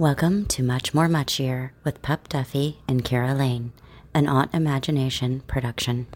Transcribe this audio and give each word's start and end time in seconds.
Welcome 0.00 0.46
to 0.46 0.62
Much 0.62 0.94
More 0.94 1.08
Muchier 1.08 1.72
with 1.84 2.00
Pup 2.00 2.26
Duffy 2.26 2.78
and 2.88 3.04
Kara 3.04 3.34
Lane, 3.34 3.74
an 4.14 4.24
Autimagination 4.24 5.46
production. 5.46 6.06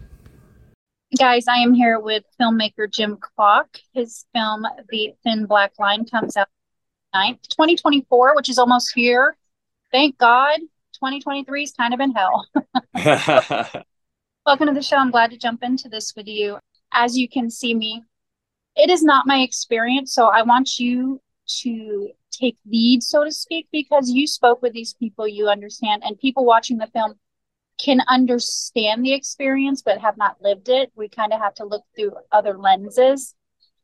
Guys, 1.19 1.47
I 1.47 1.57
am 1.57 1.75
here 1.75 1.99
with 1.99 2.23
filmmaker 2.41 2.91
Jim 2.91 3.15
Klock. 3.17 3.67
His 3.93 4.25
film, 4.33 4.65
The 4.89 5.13
Thin 5.23 5.45
Black 5.45 5.73
Line, 5.77 6.03
comes 6.03 6.35
out 6.35 6.47
9th, 7.13 7.47
2024, 7.49 8.35
which 8.35 8.49
is 8.49 8.57
almost 8.57 8.91
here. 8.95 9.37
Thank 9.91 10.17
God. 10.17 10.61
2023 10.93 11.61
has 11.61 11.71
kind 11.73 11.93
of 11.93 11.99
been 11.99 12.13
hell. 12.13 12.47
Welcome 14.47 14.65
to 14.65 14.73
the 14.73 14.81
show. 14.81 14.97
I'm 14.97 15.11
glad 15.11 15.29
to 15.29 15.37
jump 15.37 15.61
into 15.61 15.89
this 15.89 16.15
with 16.15 16.25
you. 16.25 16.57
As 16.91 17.15
you 17.15 17.29
can 17.29 17.51
see 17.51 17.75
me, 17.75 18.01
it 18.75 18.89
is 18.89 19.03
not 19.03 19.27
my 19.27 19.41
experience. 19.41 20.11
So 20.11 20.25
I 20.25 20.41
want 20.41 20.79
you 20.79 21.21
to 21.61 22.09
take 22.31 22.57
lead, 22.65 23.03
so 23.03 23.23
to 23.23 23.31
speak, 23.31 23.67
because 23.71 24.09
you 24.09 24.27
spoke 24.27 24.61
with 24.61 24.73
these 24.73 24.93
people, 24.93 25.27
you 25.27 25.47
understand, 25.47 26.03
and 26.05 26.19
people 26.19 26.45
watching 26.45 26.77
the 26.77 26.87
film 26.87 27.15
can 27.77 28.01
understand 28.07 29.03
the 29.05 29.13
experience 29.13 29.81
but 29.81 29.99
have 29.99 30.17
not 30.17 30.41
lived 30.41 30.69
it. 30.69 30.91
We 30.95 31.09
kind 31.09 31.33
of 31.33 31.41
have 31.41 31.55
to 31.55 31.65
look 31.65 31.83
through 31.95 32.13
other 32.31 32.57
lenses. 32.57 33.35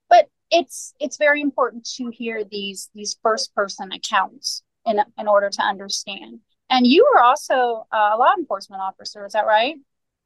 But 0.10 0.30
it's 0.50 0.94
it's 1.00 1.18
very 1.18 1.42
important 1.42 1.88
to 1.98 2.10
hear 2.10 2.44
these 2.44 2.90
these 2.94 3.18
first 3.22 3.54
person 3.54 3.92
accounts 3.92 4.64
in 4.86 5.00
in 5.18 5.28
order 5.28 5.50
to 5.50 5.62
understand. 5.62 6.40
And 6.70 6.88
you 6.88 7.10
were 7.12 7.22
also 7.22 7.86
a 7.92 8.16
law 8.18 8.34
enforcement 8.38 8.82
officer, 8.82 9.26
is 9.26 9.34
that 9.34 9.46
right? 9.46 9.76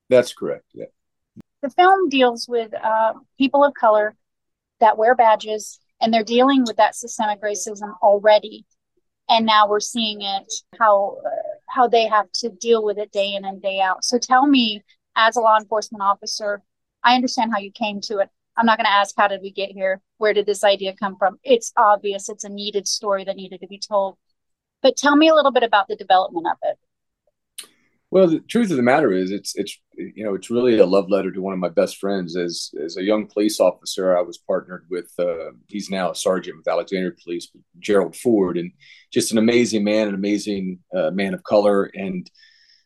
That's 0.10 0.34
correct. 0.34 0.66
Yeah. 0.74 0.86
The 1.64 1.72
film 1.72 2.10
deals 2.10 2.48
with 2.48 2.72
uh, 2.76 3.14
people 3.40 3.64
of 3.64 3.74
color 3.74 4.16
that 4.80 4.98
wear 4.98 5.16
badges 5.16 5.80
and 6.06 6.14
they're 6.14 6.24
dealing 6.24 6.64
with 6.68 6.78
that 6.78 6.96
systemic 6.96 7.42
racism 7.42 7.96
already. 8.04 8.64
And 9.28 9.44
now 9.44 9.68
we're 9.68 9.80
seeing 9.80 10.22
it 10.22 10.54
how 10.80 11.18
how 11.68 11.88
they 11.88 12.08
have 12.08 12.32
to 12.34 12.50
deal 12.50 12.86
with 12.86 13.00
it 13.00 13.12
day 13.12 13.34
in 13.34 13.44
and 13.44 13.60
day 13.60 13.82
out. 13.82 14.06
So 14.06 14.20
tell 14.20 14.46
me 14.46 14.84
as 15.16 15.36
a 15.36 15.42
law 15.42 15.58
enforcement 15.58 16.04
officer 16.04 16.62
i 17.04 17.16
understand 17.16 17.52
how 17.52 17.60
you 17.60 17.72
came 17.72 18.02
to 18.02 18.20
it. 18.20 18.30
I'm 18.58 18.66
not 18.66 18.78
going 18.78 18.86
to 18.86 18.92
ask 18.92 19.16
how 19.18 19.28
did 19.28 19.42
we 19.42 19.52
get 19.52 19.72
here? 19.72 20.02
Where 20.18 20.34
did 20.34 20.46
this 20.46 20.64
idea 20.64 20.96
come 20.96 21.18
from? 21.18 21.40
It's 21.44 21.74
obvious 21.76 22.30
it's 22.30 22.44
a 22.44 22.50
needed 22.50 22.88
story 22.88 23.24
that 23.26 23.36
needed 23.36 23.62
to 23.62 23.68
be 23.68 23.80
told. 23.80 24.18
But 24.82 24.98
tell 24.98 25.16
me 25.16 25.30
a 25.30 25.36
little 25.36 25.52
bit 25.52 25.64
about 25.64 25.88
the 25.88 25.96
development 25.96 26.48
of 26.48 26.58
it 26.64 26.78
well, 28.16 28.28
the 28.28 28.40
truth 28.40 28.72
of 28.72 28.78
the 28.78 28.82
matter 28.82 29.12
is, 29.12 29.30
it's 29.30 29.58
it's 29.58 29.78
you 29.98 30.24
know 30.24 30.36
it's 30.36 30.50
really 30.50 30.80
a 30.80 30.86
love 30.86 31.10
letter 31.10 31.34
to 31.34 31.42
one 31.42 31.52
of 31.52 31.60
my 31.60 31.68
best 31.68 31.98
friends. 31.98 32.38
As 32.38 32.72
as 32.82 32.96
a 32.96 33.04
young 33.04 33.28
police 33.28 33.60
officer, 33.60 34.18
I 34.18 34.22
was 34.22 34.38
partnered 34.38 34.86
with 34.90 35.12
uh, 35.20 35.52
he's 35.68 35.90
now 35.90 36.12
a 36.12 36.16
sergeant 36.16 36.56
with 36.56 36.66
Alexandria 36.66 37.12
Police, 37.22 37.52
Gerald 37.80 38.16
Ford, 38.16 38.58
and 38.58 38.72
just 39.12 39.34
an 39.34 39.38
amazing 39.38 39.84
man, 39.84 40.08
an 40.08 40.16
amazing 40.16 40.80
uh, 40.96 41.12
man 41.12 41.34
of 41.34 41.44
color, 41.44 41.92
and 41.94 42.32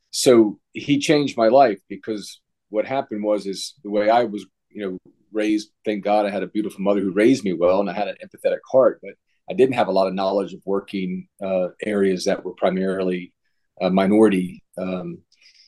so 0.09 0.59
he 0.73 0.97
changed 0.97 1.37
my 1.37 1.49
life 1.49 1.79
because 1.89 2.41
what 2.69 2.87
happened 2.87 3.23
was 3.23 3.45
is 3.45 3.75
the 3.83 3.91
way 3.91 4.09
I 4.09 4.23
was 4.23 4.47
you 4.71 4.81
know 4.81 4.97
raised. 5.31 5.69
Thank 5.85 6.03
God 6.03 6.25
I 6.25 6.31
had 6.31 6.41
a 6.41 6.47
beautiful 6.47 6.81
mother 6.81 7.01
who 7.01 7.11
raised 7.11 7.43
me 7.43 7.53
well, 7.53 7.81
and 7.81 7.89
I 7.89 7.93
had 7.93 8.07
an 8.07 8.17
empathetic 8.25 8.61
heart, 8.71 8.99
but 9.03 9.13
I 9.47 9.53
didn't 9.53 9.75
have 9.75 9.89
a 9.89 9.97
lot 9.99 10.07
of 10.07 10.15
knowledge 10.15 10.53
of 10.53 10.61
working 10.65 11.27
uh, 11.39 11.67
areas 11.85 12.25
that 12.25 12.43
were 12.43 12.55
primarily 12.55 13.31
uh, 13.79 13.91
minority 13.91 14.63
um, 14.79 15.19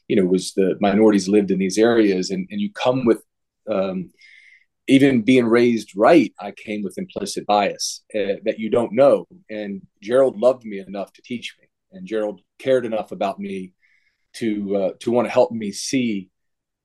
you 0.07 0.15
know 0.15 0.25
was 0.25 0.53
the 0.53 0.75
minorities 0.79 1.27
lived 1.27 1.51
in 1.51 1.59
these 1.59 1.77
areas 1.77 2.31
and, 2.31 2.47
and 2.51 2.59
you 2.59 2.71
come 2.71 3.05
with 3.05 3.23
um, 3.69 4.11
even 4.87 5.21
being 5.21 5.45
raised 5.45 5.91
right 5.95 6.33
i 6.39 6.51
came 6.51 6.83
with 6.83 6.97
implicit 6.97 7.45
bias 7.45 8.03
uh, 8.15 8.35
that 8.43 8.59
you 8.59 8.69
don't 8.69 8.93
know. 8.93 9.27
And 9.49 9.81
gerald 10.01 10.39
loved 10.39 10.65
me 10.65 10.79
enough 10.79 11.13
to 11.13 11.21
teach 11.21 11.55
me 11.59 11.67
and 11.91 12.07
gerald 12.07 12.41
cared 12.59 12.85
enough 12.85 13.11
about 13.11 13.39
me 13.39 13.73
to 14.33 14.75
uh, 14.75 14.91
to 14.99 15.11
want 15.11 15.27
to 15.27 15.31
help 15.31 15.51
me 15.51 15.71
see 15.71 16.29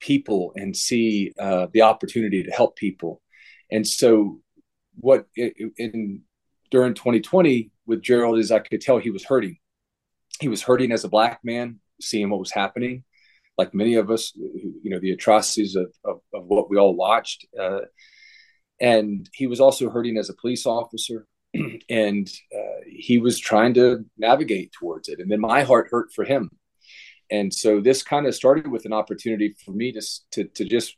people 0.00 0.52
and 0.56 0.76
see 0.76 1.32
uh, 1.38 1.66
the 1.72 1.82
opportunity 1.82 2.42
to 2.42 2.50
help 2.50 2.76
people. 2.76 3.22
And 3.70 3.86
so 3.86 4.40
what 4.98 5.26
in 5.36 6.22
during 6.70 6.94
2020 6.94 7.70
with 7.86 8.02
gerald 8.02 8.38
is 8.38 8.50
i 8.50 8.58
could 8.58 8.80
tell 8.80 8.98
he 8.98 9.10
was 9.10 9.24
hurting. 9.24 9.58
He 10.40 10.48
was 10.48 10.62
hurting 10.62 10.92
as 10.92 11.04
a 11.04 11.08
black 11.08 11.40
man 11.44 11.80
seeing 12.00 12.30
what 12.30 12.40
was 12.40 12.50
happening, 12.50 13.04
like 13.58 13.74
many 13.74 13.94
of 13.94 14.10
us, 14.10 14.32
you 14.36 14.90
know, 14.90 15.00
the 15.00 15.12
atrocities 15.12 15.76
of, 15.76 15.92
of, 16.04 16.20
of 16.34 16.44
what 16.46 16.68
we 16.70 16.76
all 16.76 16.94
watched. 16.94 17.46
Uh, 17.58 17.80
and 18.80 19.28
he 19.32 19.46
was 19.46 19.60
also 19.60 19.90
hurting 19.90 20.18
as 20.18 20.28
a 20.28 20.34
police 20.34 20.66
officer. 20.66 21.26
and 21.88 22.28
uh, 22.54 22.80
he 22.86 23.18
was 23.18 23.38
trying 23.38 23.74
to 23.74 24.04
navigate 24.18 24.72
towards 24.72 25.08
it. 25.08 25.20
And 25.20 25.30
then 25.30 25.40
my 25.40 25.62
heart 25.62 25.88
hurt 25.90 26.12
for 26.12 26.24
him. 26.24 26.50
And 27.30 27.52
so 27.52 27.80
this 27.80 28.02
kind 28.02 28.26
of 28.26 28.34
started 28.34 28.68
with 28.68 28.84
an 28.84 28.92
opportunity 28.92 29.56
for 29.64 29.72
me 29.72 29.92
to, 29.92 30.02
to, 30.32 30.44
to 30.44 30.64
just 30.64 30.96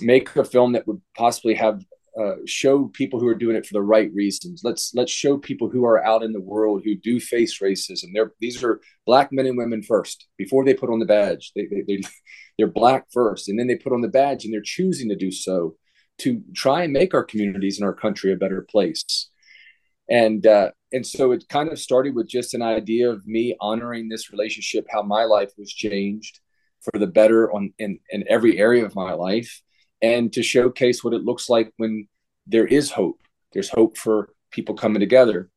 make 0.00 0.34
a 0.36 0.44
film 0.44 0.72
that 0.72 0.86
would 0.86 1.00
possibly 1.16 1.54
have 1.54 1.82
uh, 2.18 2.34
show 2.46 2.86
people 2.88 3.20
who 3.20 3.28
are 3.28 3.34
doing 3.34 3.54
it 3.54 3.64
for 3.64 3.74
the 3.74 3.82
right 3.82 4.12
reasons. 4.12 4.62
Let's 4.64 4.92
let's 4.94 5.12
show 5.12 5.38
people 5.38 5.68
who 5.68 5.84
are 5.84 6.04
out 6.04 6.22
in 6.22 6.32
the 6.32 6.40
world 6.40 6.82
who 6.84 6.96
do 6.96 7.20
face 7.20 7.60
racism. 7.60 8.06
They're 8.12 8.32
these 8.40 8.62
are 8.64 8.80
black 9.06 9.30
men 9.30 9.46
and 9.46 9.56
women 9.56 9.82
first 9.82 10.26
before 10.36 10.64
they 10.64 10.74
put 10.74 10.90
on 10.90 10.98
the 10.98 11.06
badge. 11.06 11.52
They, 11.54 11.66
they, 11.66 11.82
they 11.86 12.00
they're 12.58 12.66
black 12.66 13.06
first, 13.12 13.48
and 13.48 13.58
then 13.58 13.68
they 13.68 13.76
put 13.76 13.92
on 13.92 14.00
the 14.00 14.08
badge, 14.08 14.44
and 14.44 14.52
they're 14.52 14.60
choosing 14.62 15.08
to 15.10 15.16
do 15.16 15.30
so 15.30 15.76
to 16.18 16.42
try 16.54 16.82
and 16.82 16.92
make 16.92 17.14
our 17.14 17.22
communities 17.22 17.78
and 17.78 17.86
our 17.86 17.94
country 17.94 18.32
a 18.32 18.36
better 18.36 18.66
place. 18.68 19.30
And 20.10 20.44
uh, 20.46 20.72
and 20.92 21.06
so 21.06 21.32
it 21.32 21.48
kind 21.48 21.70
of 21.70 21.78
started 21.78 22.16
with 22.16 22.28
just 22.28 22.54
an 22.54 22.62
idea 22.62 23.10
of 23.10 23.26
me 23.26 23.56
honoring 23.60 24.08
this 24.08 24.32
relationship, 24.32 24.86
how 24.90 25.02
my 25.02 25.24
life 25.24 25.52
was 25.56 25.72
changed 25.72 26.40
for 26.80 26.98
the 26.98 27.06
better 27.06 27.52
on 27.52 27.72
in, 27.78 28.00
in 28.10 28.24
every 28.28 28.58
area 28.58 28.84
of 28.84 28.94
my 28.94 29.12
life 29.12 29.62
and 30.02 30.32
to 30.32 30.42
showcase 30.42 31.02
what 31.02 31.14
it 31.14 31.24
looks 31.24 31.48
like 31.48 31.72
when 31.76 32.08
there 32.46 32.66
is 32.66 32.90
hope. 32.90 33.20
There's 33.52 33.70
hope 33.70 33.96
for 33.96 34.30
people 34.50 34.74
coming 34.74 35.00
together. 35.00 35.50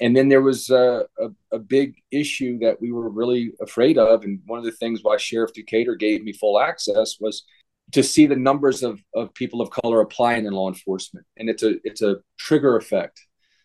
And 0.00 0.16
then 0.16 0.28
there 0.28 0.42
was 0.42 0.70
a, 0.70 1.06
a, 1.18 1.56
a, 1.56 1.58
big 1.58 1.96
issue 2.12 2.58
that 2.60 2.80
we 2.80 2.92
were 2.92 3.08
really 3.08 3.52
afraid 3.60 3.98
of. 3.98 4.22
And 4.22 4.40
one 4.46 4.58
of 4.58 4.64
the 4.64 4.72
things 4.72 5.00
why 5.02 5.16
Sheriff 5.16 5.52
Decatur 5.52 5.96
gave 5.96 6.22
me 6.22 6.32
full 6.32 6.60
access 6.60 7.16
was 7.18 7.44
to 7.92 8.02
see 8.02 8.26
the 8.26 8.36
numbers 8.36 8.82
of, 8.82 9.02
of 9.14 9.34
people 9.34 9.60
of 9.60 9.70
color 9.70 10.00
applying 10.00 10.46
in 10.46 10.52
law 10.52 10.68
enforcement. 10.68 11.26
And 11.36 11.48
it's 11.48 11.64
a 11.64 11.74
it's 11.82 12.02
a 12.02 12.18
trigger 12.38 12.76
effect. 12.76 13.20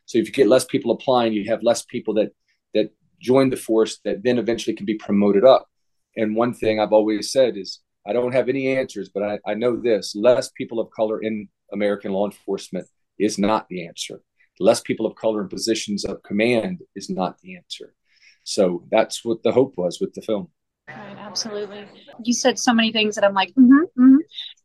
So 0.05 0.17
if 0.17 0.25
you 0.25 0.33
get 0.33 0.47
less 0.47 0.65
people 0.65 0.91
applying, 0.91 1.33
you 1.33 1.50
have 1.50 1.61
less 1.61 1.83
people 1.83 2.15
that 2.15 2.31
that 2.73 2.91
join 3.21 3.50
the 3.50 3.57
force 3.57 4.00
that 4.03 4.23
then 4.23 4.39
eventually 4.39 4.75
can 4.75 4.85
be 4.85 4.95
promoted 4.95 5.45
up. 5.45 5.67
And 6.15 6.35
one 6.35 6.53
thing 6.53 6.79
I've 6.79 6.94
always 6.94 7.31
said 7.31 7.57
is 7.57 7.79
I 8.05 8.13
don't 8.13 8.33
have 8.33 8.49
any 8.49 8.75
answers, 8.75 9.09
but 9.13 9.23
I, 9.23 9.39
I 9.45 9.53
know 9.53 9.77
this 9.77 10.15
less 10.15 10.49
people 10.51 10.79
of 10.79 10.89
color 10.91 11.21
in 11.21 11.47
American 11.71 12.11
law 12.11 12.25
enforcement 12.25 12.87
is 13.17 13.37
not 13.37 13.67
the 13.69 13.87
answer. 13.87 14.21
Less 14.59 14.81
people 14.81 15.05
of 15.05 15.15
color 15.15 15.41
in 15.41 15.47
positions 15.47 16.05
of 16.05 16.21
command 16.23 16.81
is 16.95 17.09
not 17.09 17.39
the 17.39 17.55
answer. 17.55 17.93
So 18.43 18.83
that's 18.91 19.23
what 19.23 19.41
the 19.43 19.51
hope 19.51 19.73
was 19.77 19.99
with 19.99 20.13
the 20.13 20.21
film. 20.21 20.49
Right, 20.89 21.17
absolutely. 21.17 21.85
You 22.23 22.33
said 22.33 22.59
so 22.59 22.73
many 22.73 22.91
things 22.91 23.15
that 23.15 23.23
I'm 23.23 23.33
like, 23.33 23.49
mm-hmm, 23.49 23.83
mm-hmm. 23.97 24.17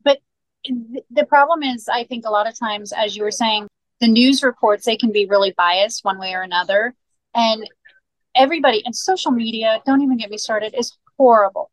but 0.03 0.19
th- 0.65 1.05
the 1.09 1.25
problem 1.25 1.63
is, 1.63 1.87
I 1.87 2.03
think 2.03 2.25
a 2.25 2.29
lot 2.29 2.47
of 2.47 2.59
times, 2.59 2.91
as 2.91 3.15
you 3.15 3.23
were 3.23 3.31
saying, 3.31 3.67
the 4.01 4.07
news 4.07 4.43
reports 4.43 4.85
they 4.85 4.97
can 4.97 5.11
be 5.13 5.25
really 5.25 5.53
biased 5.55 6.03
one 6.03 6.19
way 6.19 6.33
or 6.33 6.41
another, 6.41 6.93
and 7.33 7.65
everybody 8.35 8.83
and 8.85 8.95
social 8.95 9.31
media. 9.31 9.81
Don't 9.85 10.01
even 10.01 10.17
get 10.17 10.29
me 10.29 10.37
started. 10.37 10.75
Is 10.77 10.97
horrible 11.17 11.71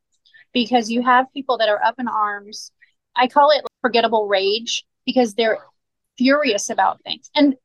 because 0.56 0.90
you 0.90 1.02
have 1.02 1.30
people 1.34 1.58
that 1.58 1.68
are 1.68 1.84
up 1.84 1.96
in 1.98 2.08
arms. 2.08 2.72
I 3.14 3.26
call 3.26 3.50
it 3.50 3.62
forgettable 3.82 4.26
rage 4.26 4.86
because 5.04 5.34
they're 5.34 5.58
furious 6.16 6.70
about 6.70 7.02
things. 7.02 7.28
And 7.34 7.56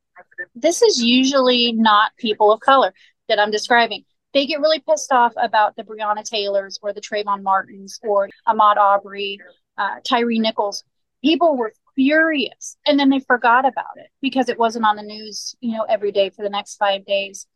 this 0.56 0.82
is 0.82 1.02
usually 1.02 1.72
not 1.72 2.12
people 2.18 2.52
of 2.52 2.60
color 2.60 2.94
that 3.30 3.40
I'm 3.40 3.50
describing. 3.50 4.04
They 4.34 4.46
get 4.46 4.60
really 4.60 4.80
pissed 4.80 5.14
off 5.14 5.32
about 5.38 5.78
the 5.78 5.84
Breonna 5.84 6.26
Taylors 6.26 6.80
or 6.82 6.92
the 6.92 7.00
Trayvon 7.00 7.44
Martins 7.44 7.98
or 8.04 8.28
Ahmaud 8.46 8.76
Arbery, 8.76 9.40
uh, 9.78 10.02
Tyre 10.04 10.28
Nichols. 10.28 10.84
People 11.24 11.56
were 11.56 11.72
furious 11.96 12.76
and 12.86 13.00
then 13.00 13.08
they 13.08 13.22
forgot 13.22 13.66
about 13.66 13.96
it 13.96 14.08
because 14.22 14.50
it 14.50 14.60
wasn't 14.60 14.84
on 14.84 14.98
the 14.98 15.04
news, 15.04 15.56
you 15.62 15.78
know, 15.78 15.84
every 15.84 16.12
day 16.12 16.30
for 16.30 16.44
the 16.44 16.50
next 16.50 16.76
five 16.76 17.06
days. 17.06 17.48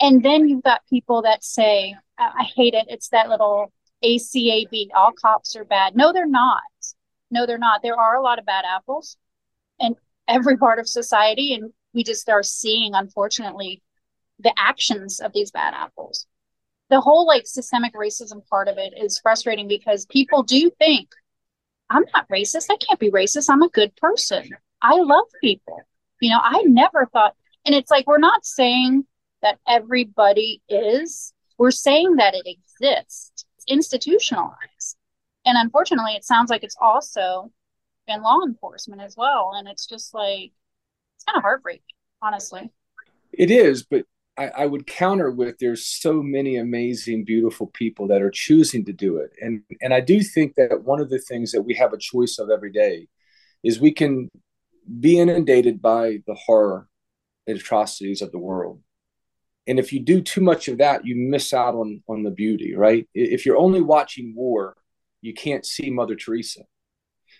And 0.00 0.20
then 0.20 0.48
you've 0.48 0.64
got 0.64 0.80
people 0.90 1.22
that 1.22 1.44
say, 1.44 1.94
I 2.18 2.42
hate 2.56 2.74
it. 2.74 2.86
It's 2.88 3.10
that 3.10 3.28
little 3.28 3.72
ACAB, 4.04 4.88
all 4.94 5.12
cops 5.12 5.56
are 5.56 5.64
bad. 5.64 5.96
No, 5.96 6.12
they're 6.12 6.26
not. 6.26 6.60
No, 7.30 7.46
they're 7.46 7.58
not. 7.58 7.82
There 7.82 7.98
are 7.98 8.16
a 8.16 8.22
lot 8.22 8.38
of 8.38 8.46
bad 8.46 8.64
apples 8.64 9.16
in 9.78 9.94
every 10.26 10.56
part 10.56 10.78
of 10.78 10.88
society, 10.88 11.54
and 11.54 11.72
we 11.94 12.04
just 12.04 12.28
are 12.28 12.42
seeing, 12.42 12.94
unfortunately, 12.94 13.82
the 14.38 14.52
actions 14.56 15.20
of 15.20 15.32
these 15.32 15.50
bad 15.50 15.74
apples. 15.74 16.26
The 16.88 17.00
whole 17.00 17.26
like 17.26 17.46
systemic 17.46 17.94
racism 17.94 18.46
part 18.48 18.68
of 18.68 18.78
it 18.78 18.94
is 19.00 19.20
frustrating 19.20 19.68
because 19.68 20.06
people 20.06 20.42
do 20.42 20.70
think, 20.78 21.08
I'm 21.88 22.04
not 22.14 22.28
racist. 22.28 22.66
I 22.70 22.76
can't 22.76 23.00
be 23.00 23.10
racist. 23.10 23.48
I'm 23.50 23.62
a 23.62 23.68
good 23.68 23.94
person. 23.96 24.48
I 24.82 24.96
love 24.96 25.26
people. 25.40 25.82
You 26.20 26.30
know, 26.30 26.40
I 26.42 26.62
never 26.66 27.06
thought, 27.12 27.34
and 27.64 27.74
it's 27.74 27.90
like 27.90 28.06
we're 28.06 28.18
not 28.18 28.44
saying 28.44 29.04
that 29.42 29.58
everybody 29.68 30.62
is. 30.68 31.32
We're 31.58 31.70
saying 31.70 32.16
that 32.16 32.34
it 32.34 32.46
exists, 32.46 33.44
it's 33.60 33.72
institutionalized. 33.72 34.96
And 35.44 35.56
unfortunately, 35.58 36.12
it 36.12 36.24
sounds 36.24 36.50
like 36.50 36.62
it's 36.62 36.76
also 36.80 37.50
in 38.06 38.22
law 38.22 38.40
enforcement 38.46 39.00
as 39.02 39.16
well. 39.16 39.52
And 39.54 39.68
it's 39.68 39.86
just 39.86 40.14
like, 40.14 40.52
it's 41.16 41.24
kind 41.24 41.36
of 41.36 41.42
heartbreaking, 41.42 41.82
honestly. 42.22 42.70
It 43.32 43.50
is, 43.50 43.82
but 43.82 44.04
I, 44.36 44.48
I, 44.48 44.66
would 44.66 44.86
counter 44.86 45.30
with 45.30 45.58
there's 45.58 45.86
so 45.86 46.22
many 46.22 46.56
amazing, 46.56 47.24
beautiful 47.24 47.68
people 47.68 48.08
that 48.08 48.22
are 48.22 48.30
choosing 48.30 48.84
to 48.86 48.92
do 48.92 49.18
it. 49.18 49.30
And 49.40 49.62
and 49.80 49.94
I 49.94 50.00
do 50.00 50.22
think 50.22 50.56
that 50.56 50.82
one 50.82 51.00
of 51.00 51.10
the 51.10 51.18
things 51.18 51.52
that 51.52 51.62
we 51.62 51.74
have 51.74 51.92
a 51.92 51.98
choice 51.98 52.38
of 52.38 52.50
every 52.50 52.72
day 52.72 53.06
is 53.62 53.80
we 53.80 53.92
can 53.92 54.28
be 54.98 55.18
inundated 55.18 55.80
by 55.80 56.18
the 56.26 56.34
horror 56.34 56.88
and 57.46 57.56
atrocities 57.56 58.22
of 58.22 58.32
the 58.32 58.38
world. 58.38 58.80
And 59.70 59.78
if 59.78 59.92
you 59.92 60.00
do 60.00 60.20
too 60.20 60.40
much 60.40 60.66
of 60.66 60.78
that, 60.78 61.06
you 61.06 61.14
miss 61.14 61.54
out 61.54 61.76
on 61.76 62.02
on 62.08 62.24
the 62.24 62.32
beauty, 62.32 62.74
right? 62.74 63.08
If 63.14 63.46
you're 63.46 63.56
only 63.56 63.80
watching 63.80 64.34
war, 64.34 64.76
you 65.22 65.32
can't 65.32 65.64
see 65.64 65.90
Mother 65.90 66.16
Teresa. 66.16 66.62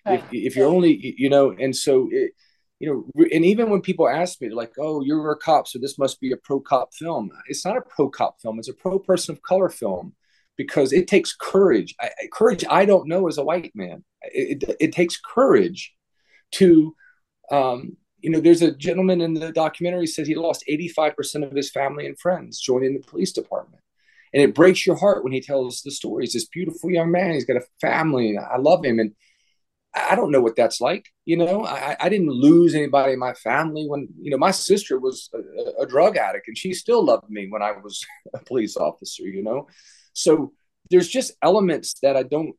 Right. 0.06 0.22
If, 0.30 0.32
if 0.32 0.56
you're 0.56 0.68
only, 0.68 1.14
you 1.18 1.28
know, 1.28 1.50
and 1.50 1.74
so 1.74 2.08
it, 2.12 2.30
you 2.78 2.88
know, 2.88 3.26
and 3.34 3.44
even 3.44 3.68
when 3.68 3.80
people 3.80 4.08
ask 4.08 4.40
me, 4.40 4.46
they're 4.46 4.56
like, 4.56 4.74
"Oh, 4.78 5.02
you're 5.02 5.32
a 5.32 5.36
cop, 5.36 5.66
so 5.66 5.80
this 5.80 5.98
must 5.98 6.20
be 6.20 6.30
a 6.30 6.36
pro 6.36 6.60
cop 6.60 6.94
film." 6.94 7.32
It's 7.48 7.64
not 7.64 7.76
a 7.76 7.82
pro 7.82 8.08
cop 8.08 8.40
film; 8.40 8.60
it's 8.60 8.68
a 8.68 8.74
pro 8.74 9.00
person 9.00 9.34
of 9.34 9.42
color 9.42 9.68
film 9.68 10.14
because 10.56 10.92
it 10.92 11.08
takes 11.08 11.34
courage. 11.34 11.96
I, 12.00 12.10
courage 12.32 12.64
I 12.70 12.84
don't 12.84 13.08
know 13.08 13.26
as 13.26 13.38
a 13.38 13.44
white 13.44 13.72
man. 13.74 14.04
It, 14.22 14.62
it, 14.62 14.76
it 14.78 14.92
takes 14.92 15.18
courage 15.18 15.92
to, 16.52 16.94
um, 17.50 17.96
you 18.22 18.30
know, 18.30 18.40
there's 18.40 18.62
a 18.62 18.74
gentleman 18.74 19.20
in 19.20 19.34
the 19.34 19.52
documentary 19.52 20.06
says 20.06 20.26
he 20.26 20.34
lost 20.34 20.64
85% 20.68 21.46
of 21.46 21.56
his 21.56 21.70
family 21.70 22.06
and 22.06 22.18
friends 22.18 22.60
joining 22.60 22.94
the 22.94 23.06
police 23.06 23.32
department. 23.32 23.82
And 24.32 24.42
it 24.42 24.54
breaks 24.54 24.86
your 24.86 24.96
heart 24.96 25.24
when 25.24 25.32
he 25.32 25.40
tells 25.40 25.82
the 25.82 25.90
story. 25.90 26.24
He's 26.24 26.34
this 26.34 26.46
beautiful 26.46 26.90
young 26.90 27.10
man. 27.10 27.32
He's 27.32 27.44
got 27.44 27.56
a 27.56 27.66
family. 27.80 28.38
I 28.38 28.58
love 28.58 28.84
him. 28.84 29.00
And 29.00 29.12
I 29.92 30.14
don't 30.14 30.30
know 30.30 30.40
what 30.40 30.54
that's 30.54 30.80
like. 30.80 31.08
You 31.24 31.36
know, 31.36 31.64
I, 31.64 31.96
I 31.98 32.08
didn't 32.08 32.30
lose 32.30 32.74
anybody 32.74 33.14
in 33.14 33.18
my 33.18 33.34
family 33.34 33.86
when, 33.88 34.08
you 34.20 34.30
know, 34.30 34.38
my 34.38 34.52
sister 34.52 35.00
was 35.00 35.28
a, 35.34 35.82
a, 35.82 35.86
drug 35.86 36.16
addict 36.16 36.46
and 36.46 36.56
she 36.56 36.72
still 36.74 37.04
loved 37.04 37.28
me 37.28 37.48
when 37.48 37.62
I 37.62 37.72
was 37.72 38.04
a 38.34 38.38
police 38.38 38.76
officer, 38.76 39.24
you 39.24 39.42
know? 39.42 39.66
So 40.12 40.52
there's 40.90 41.08
just 41.08 41.32
elements 41.42 41.96
that 42.02 42.16
I 42.16 42.22
don't 42.22 42.54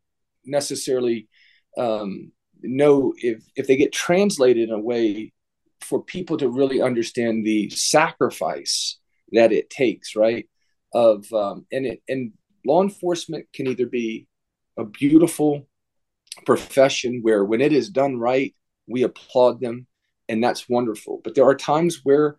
necessarily 0.46 1.30
um, 1.78 2.34
know 2.62 3.14
if, 3.18 3.44
if 3.56 3.68
they 3.68 3.78
get 3.78 3.94
translated 3.94 4.68
in 4.68 4.76
a 4.76 4.80
way 4.80 5.32
for 5.84 6.04
people 6.04 6.38
to 6.38 6.50
really 6.50 6.82
understand 6.82 7.46
the 7.46 7.70
sacrifice 7.70 8.98
that 9.32 9.52
it 9.52 9.70
takes, 9.70 10.16
right? 10.16 10.48
Of, 10.94 11.32
um, 11.34 11.66
and 11.72 11.86
it, 11.86 12.02
and 12.08 12.34
law 12.66 12.84
enforcement 12.84 13.48
can 13.54 13.68
either 13.68 13.86
be 13.86 14.28
a 14.78 14.86
beautiful 14.86 15.68
profession 16.46 17.20
where 17.22 17.44
when 17.44 17.62
it 17.62 17.74
is 17.74 17.90
done 17.90 18.18
right, 18.18 18.54
we 18.88 19.04
applaud 19.04 19.62
them 19.62 19.88
and 20.30 20.44
that's 20.44 20.70
wonderful. 20.70 21.22
But 21.24 21.36
there 21.36 21.46
are 21.46 21.56
times 21.56 22.02
where, 22.04 22.38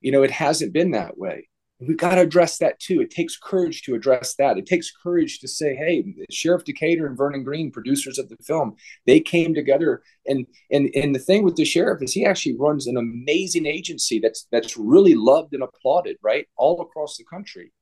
you 0.00 0.12
know, 0.12 0.22
it 0.22 0.30
hasn't 0.30 0.72
been 0.72 0.92
that 0.92 1.18
way. 1.18 1.48
We've 1.78 1.96
got 1.96 2.14
to 2.14 2.22
address 2.22 2.56
that 2.58 2.80
too. 2.80 3.02
It 3.02 3.10
takes 3.10 3.36
courage 3.36 3.82
to 3.82 3.94
address 3.94 4.34
that. 4.36 4.56
It 4.56 4.64
takes 4.64 4.90
courage 4.90 5.40
to 5.40 5.48
say, 5.48 5.74
"Hey, 5.74 6.14
Sheriff 6.30 6.64
Decatur 6.64 7.06
and 7.06 7.16
Vernon 7.16 7.44
Green, 7.44 7.70
producers 7.70 8.18
of 8.18 8.30
the 8.30 8.36
film, 8.42 8.76
they 9.04 9.20
came 9.20 9.52
together." 9.52 10.02
And 10.26 10.46
and 10.70 10.88
and 10.94 11.14
the 11.14 11.18
thing 11.18 11.42
with 11.42 11.56
the 11.56 11.66
sheriff 11.66 12.02
is 12.02 12.14
he 12.14 12.24
actually 12.24 12.56
runs 12.56 12.86
an 12.86 12.96
amazing 12.96 13.66
agency 13.66 14.18
that's 14.18 14.46
that's 14.50 14.78
really 14.78 15.14
loved 15.14 15.52
and 15.52 15.62
applauded, 15.62 16.16
right, 16.22 16.46
all 16.56 16.80
across 16.80 17.18
the 17.18 17.24
country. 17.24 17.72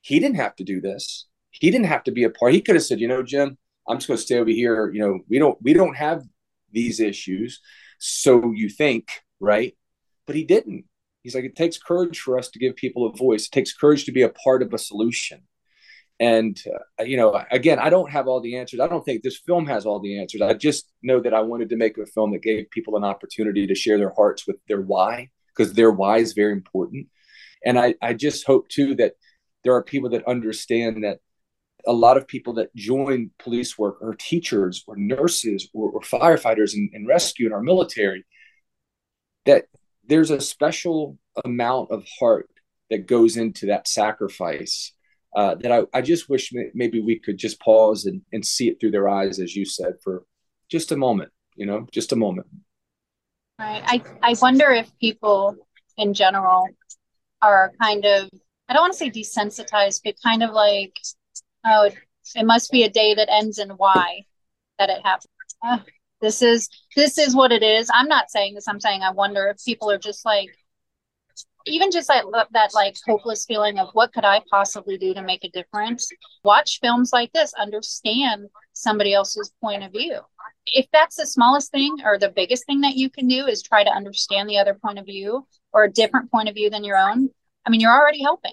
He 0.00 0.18
didn't 0.20 0.36
have 0.36 0.56
to 0.56 0.64
do 0.64 0.80
this. 0.80 1.26
He 1.50 1.70
didn't 1.70 1.86
have 1.86 2.04
to 2.04 2.12
be 2.12 2.24
a 2.24 2.30
part. 2.30 2.54
He 2.54 2.62
could 2.62 2.76
have 2.76 2.84
said, 2.84 3.00
"You 3.00 3.08
know, 3.08 3.22
Jim, 3.22 3.58
I'm 3.86 3.98
just 3.98 4.08
going 4.08 4.16
to 4.18 4.22
stay 4.22 4.38
over 4.38 4.50
here. 4.50 4.90
You 4.90 5.00
know, 5.00 5.20
we 5.28 5.38
don't 5.38 5.58
we 5.62 5.74
don't 5.74 5.96
have 5.96 6.22
these 6.72 6.98
issues, 6.98 7.60
so 7.98 8.52
you 8.52 8.70
think, 8.70 9.08
right? 9.38 9.76
But 10.26 10.36
he 10.36 10.44
didn't. 10.44 10.86
He's 11.24 11.34
like, 11.34 11.44
it 11.44 11.56
takes 11.56 11.78
courage 11.78 12.20
for 12.20 12.38
us 12.38 12.50
to 12.50 12.58
give 12.60 12.76
people 12.76 13.06
a 13.06 13.16
voice. 13.16 13.46
It 13.46 13.52
takes 13.52 13.72
courage 13.72 14.04
to 14.04 14.12
be 14.12 14.22
a 14.22 14.28
part 14.28 14.62
of 14.62 14.72
a 14.72 14.78
solution. 14.78 15.42
And 16.20 16.56
uh, 17.00 17.02
you 17.02 17.16
know, 17.16 17.42
again, 17.50 17.80
I 17.80 17.90
don't 17.90 18.10
have 18.10 18.28
all 18.28 18.40
the 18.40 18.56
answers. 18.56 18.78
I 18.78 18.86
don't 18.86 19.04
think 19.04 19.22
this 19.22 19.38
film 19.38 19.66
has 19.66 19.84
all 19.84 19.98
the 19.98 20.20
answers. 20.20 20.42
I 20.42 20.54
just 20.54 20.92
know 21.02 21.18
that 21.20 21.34
I 21.34 21.40
wanted 21.40 21.70
to 21.70 21.76
make 21.76 21.98
a 21.98 22.06
film 22.06 22.30
that 22.32 22.42
gave 22.42 22.70
people 22.70 22.96
an 22.96 23.04
opportunity 23.04 23.66
to 23.66 23.74
share 23.74 23.98
their 23.98 24.12
hearts 24.16 24.46
with 24.46 24.56
their 24.68 24.80
why, 24.80 25.30
because 25.48 25.72
their 25.72 25.90
why 25.90 26.18
is 26.18 26.34
very 26.34 26.52
important. 26.52 27.08
And 27.64 27.78
I, 27.78 27.94
I 28.00 28.12
just 28.12 28.46
hope 28.46 28.68
too 28.68 28.94
that 28.96 29.14
there 29.64 29.74
are 29.74 29.82
people 29.82 30.10
that 30.10 30.28
understand 30.28 31.02
that 31.02 31.18
a 31.86 31.92
lot 31.92 32.16
of 32.16 32.28
people 32.28 32.54
that 32.54 32.74
join 32.74 33.30
police 33.38 33.76
work 33.76 34.00
are 34.02 34.14
teachers 34.14 34.84
or 34.86 34.96
nurses 34.96 35.68
or, 35.74 35.90
or 35.90 36.00
firefighters 36.00 36.74
and, 36.74 36.90
and 36.92 37.08
rescue 37.08 37.46
in 37.46 37.52
our 37.52 37.62
military 37.62 38.24
that 39.46 39.64
there's 40.06 40.30
a 40.30 40.40
special 40.40 41.18
amount 41.44 41.90
of 41.90 42.04
heart 42.18 42.48
that 42.90 43.06
goes 43.06 43.36
into 43.36 43.66
that 43.66 43.88
sacrifice 43.88 44.92
uh, 45.36 45.54
that 45.56 45.72
I, 45.72 45.82
I 45.92 46.02
just 46.02 46.28
wish 46.28 46.52
maybe 46.74 47.00
we 47.00 47.18
could 47.18 47.38
just 47.38 47.60
pause 47.60 48.06
and, 48.06 48.22
and 48.32 48.44
see 48.44 48.68
it 48.68 48.78
through 48.78 48.92
their 48.92 49.08
eyes, 49.08 49.40
as 49.40 49.56
you 49.56 49.64
said, 49.64 49.94
for 50.02 50.24
just 50.70 50.92
a 50.92 50.96
moment, 50.96 51.32
you 51.56 51.66
know, 51.66 51.86
just 51.92 52.12
a 52.12 52.16
moment. 52.16 52.46
Right. 53.58 53.82
I, 53.84 54.02
I 54.22 54.36
wonder 54.40 54.70
if 54.70 54.90
people 54.98 55.56
in 55.96 56.14
general 56.14 56.68
are 57.42 57.72
kind 57.80 58.04
of, 58.04 58.30
I 58.68 58.72
don't 58.72 58.82
want 58.82 58.92
to 58.92 58.98
say 58.98 59.10
desensitized, 59.10 60.02
but 60.04 60.14
kind 60.22 60.42
of 60.42 60.50
like 60.50 60.94
Oh, 61.64 61.90
it 62.34 62.44
must 62.44 62.70
be 62.70 62.82
a 62.82 62.90
day 62.90 63.14
that 63.14 63.32
ends 63.32 63.58
in 63.58 63.76
Y 63.76 64.24
that 64.78 64.90
it 64.90 65.00
happens. 65.02 65.30
Uh, 65.62 65.78
this 66.20 66.42
is 66.42 66.68
this 66.96 67.18
is 67.18 67.34
what 67.34 67.52
it 67.52 67.62
is. 67.62 67.90
I'm 67.92 68.08
not 68.08 68.30
saying 68.30 68.54
this. 68.54 68.68
I'm 68.68 68.80
saying 68.80 69.02
I 69.02 69.10
wonder 69.10 69.48
if 69.48 69.64
people 69.64 69.90
are 69.90 69.98
just 69.98 70.24
like 70.24 70.50
even 71.66 71.90
just 71.90 72.08
like 72.08 72.24
that 72.52 72.74
like 72.74 72.96
hopeless 73.06 73.44
feeling 73.46 73.78
of 73.78 73.88
what 73.92 74.12
could 74.12 74.24
I 74.24 74.42
possibly 74.50 74.98
do 74.98 75.14
to 75.14 75.22
make 75.22 75.44
a 75.44 75.50
difference. 75.50 76.08
Watch 76.44 76.78
films 76.80 77.12
like 77.12 77.32
this, 77.32 77.54
understand 77.54 78.48
somebody 78.72 79.14
else's 79.14 79.52
point 79.60 79.82
of 79.82 79.92
view. 79.92 80.20
If 80.66 80.86
that's 80.92 81.16
the 81.16 81.26
smallest 81.26 81.70
thing 81.70 81.96
or 82.04 82.18
the 82.18 82.28
biggest 82.28 82.66
thing 82.66 82.82
that 82.82 82.96
you 82.96 83.08
can 83.08 83.28
do 83.28 83.46
is 83.46 83.62
try 83.62 83.82
to 83.82 83.90
understand 83.90 84.48
the 84.48 84.58
other 84.58 84.74
point 84.74 84.98
of 84.98 85.06
view 85.06 85.46
or 85.72 85.84
a 85.84 85.92
different 85.92 86.30
point 86.30 86.48
of 86.48 86.54
view 86.54 86.68
than 86.70 86.84
your 86.84 86.98
own, 86.98 87.30
I 87.64 87.70
mean, 87.70 87.80
you're 87.80 87.94
already 87.94 88.22
helping. 88.22 88.52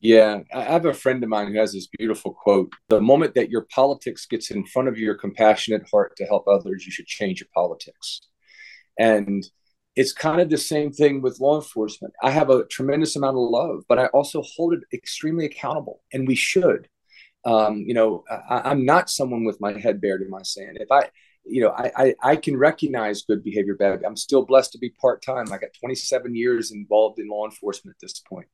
Yeah, 0.00 0.40
I 0.54 0.62
have 0.62 0.84
a 0.84 0.92
friend 0.92 1.22
of 1.22 1.30
mine 1.30 1.52
who 1.52 1.58
has 1.58 1.72
this 1.72 1.88
beautiful 1.98 2.34
quote 2.34 2.72
The 2.88 3.00
moment 3.00 3.34
that 3.34 3.50
your 3.50 3.66
politics 3.74 4.26
gets 4.26 4.50
in 4.50 4.66
front 4.66 4.88
of 4.88 4.98
your 4.98 5.14
compassionate 5.14 5.88
heart 5.90 6.16
to 6.16 6.26
help 6.26 6.46
others, 6.46 6.84
you 6.84 6.92
should 6.92 7.06
change 7.06 7.40
your 7.40 7.48
politics. 7.54 8.20
And 8.98 9.44
it's 9.96 10.12
kind 10.12 10.40
of 10.42 10.50
the 10.50 10.58
same 10.58 10.92
thing 10.92 11.22
with 11.22 11.40
law 11.40 11.56
enforcement. 11.56 12.12
I 12.22 12.30
have 12.30 12.50
a 12.50 12.66
tremendous 12.66 13.16
amount 13.16 13.38
of 13.38 13.50
love, 13.50 13.84
but 13.88 13.98
I 13.98 14.06
also 14.06 14.42
hold 14.42 14.74
it 14.74 14.80
extremely 14.92 15.46
accountable, 15.46 16.02
and 16.12 16.28
we 16.28 16.34
should. 16.34 16.88
Um, 17.46 17.84
you 17.86 17.94
know, 17.94 18.24
I, 18.50 18.70
am 18.70 18.84
not 18.84 19.08
someone 19.08 19.44
with 19.44 19.60
my 19.60 19.78
head 19.78 20.00
buried 20.00 20.20
in 20.22 20.30
my 20.30 20.42
sand. 20.42 20.76
If 20.80 20.90
I, 20.90 21.08
you 21.48 21.62
know, 21.62 21.70
I, 21.70 21.90
I, 21.96 22.14
I 22.22 22.36
can 22.36 22.56
recognize 22.56 23.22
good 23.22 23.42
behavior 23.42 23.74
bad. 23.74 24.02
I'm 24.04 24.16
still 24.16 24.44
blessed 24.44 24.72
to 24.72 24.78
be 24.78 24.90
part 24.90 25.22
time. 25.22 25.52
I 25.52 25.58
got 25.58 25.70
27 25.80 26.34
years 26.34 26.72
involved 26.72 27.18
in 27.18 27.28
law 27.28 27.44
enforcement 27.44 27.96
at 27.96 28.00
this 28.00 28.20
point, 28.20 28.48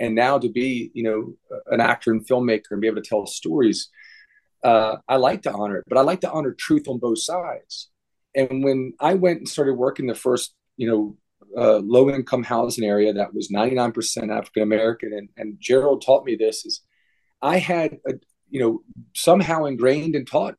and 0.00 0.14
now 0.14 0.38
to 0.38 0.48
be, 0.48 0.90
you 0.94 1.02
know, 1.02 1.60
an 1.68 1.80
actor 1.80 2.10
and 2.10 2.26
filmmaker 2.26 2.72
and 2.72 2.80
be 2.80 2.86
able 2.86 3.02
to 3.02 3.08
tell 3.08 3.26
stories. 3.26 3.88
Uh, 4.62 4.96
I 5.08 5.16
like 5.16 5.42
to 5.42 5.52
honor 5.52 5.78
it, 5.78 5.84
but 5.88 5.98
I 5.98 6.02
like 6.02 6.20
to 6.22 6.30
honor 6.30 6.52
truth 6.52 6.88
on 6.88 6.98
both 6.98 7.20
sides. 7.20 7.90
And 8.34 8.62
when 8.64 8.92
I 9.00 9.14
went 9.14 9.38
and 9.38 9.48
started 9.48 9.74
working 9.74 10.06
the 10.06 10.14
first, 10.14 10.54
you 10.76 10.88
know, 10.88 11.16
uh, 11.56 11.78
low 11.78 12.10
income 12.10 12.42
housing 12.42 12.84
area 12.84 13.12
that 13.12 13.32
was 13.32 13.50
99% 13.50 14.36
African 14.36 14.62
American, 14.62 15.12
and, 15.12 15.28
and 15.36 15.56
Gerald 15.60 16.02
taught 16.04 16.24
me 16.24 16.36
this 16.36 16.66
is 16.66 16.82
I 17.40 17.58
had, 17.58 17.98
a, 18.08 18.14
you 18.50 18.60
know, 18.60 18.82
somehow 19.14 19.64
ingrained 19.64 20.14
and 20.14 20.26
taught 20.26 20.56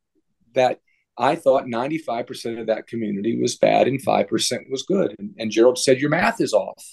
that 0.54 0.80
I 1.18 1.36
thought 1.36 1.66
95% 1.66 2.60
of 2.60 2.68
that 2.68 2.88
community 2.88 3.40
was 3.42 3.58
bad 3.58 3.88
and 3.88 4.04
5% 4.04 4.70
was 4.70 4.84
good. 4.84 5.16
And, 5.18 5.34
and 5.38 5.52
Gerald 5.52 5.78
said, 5.78 6.00
Your 6.00 6.10
math 6.10 6.40
is 6.40 6.54
off. 6.54 6.84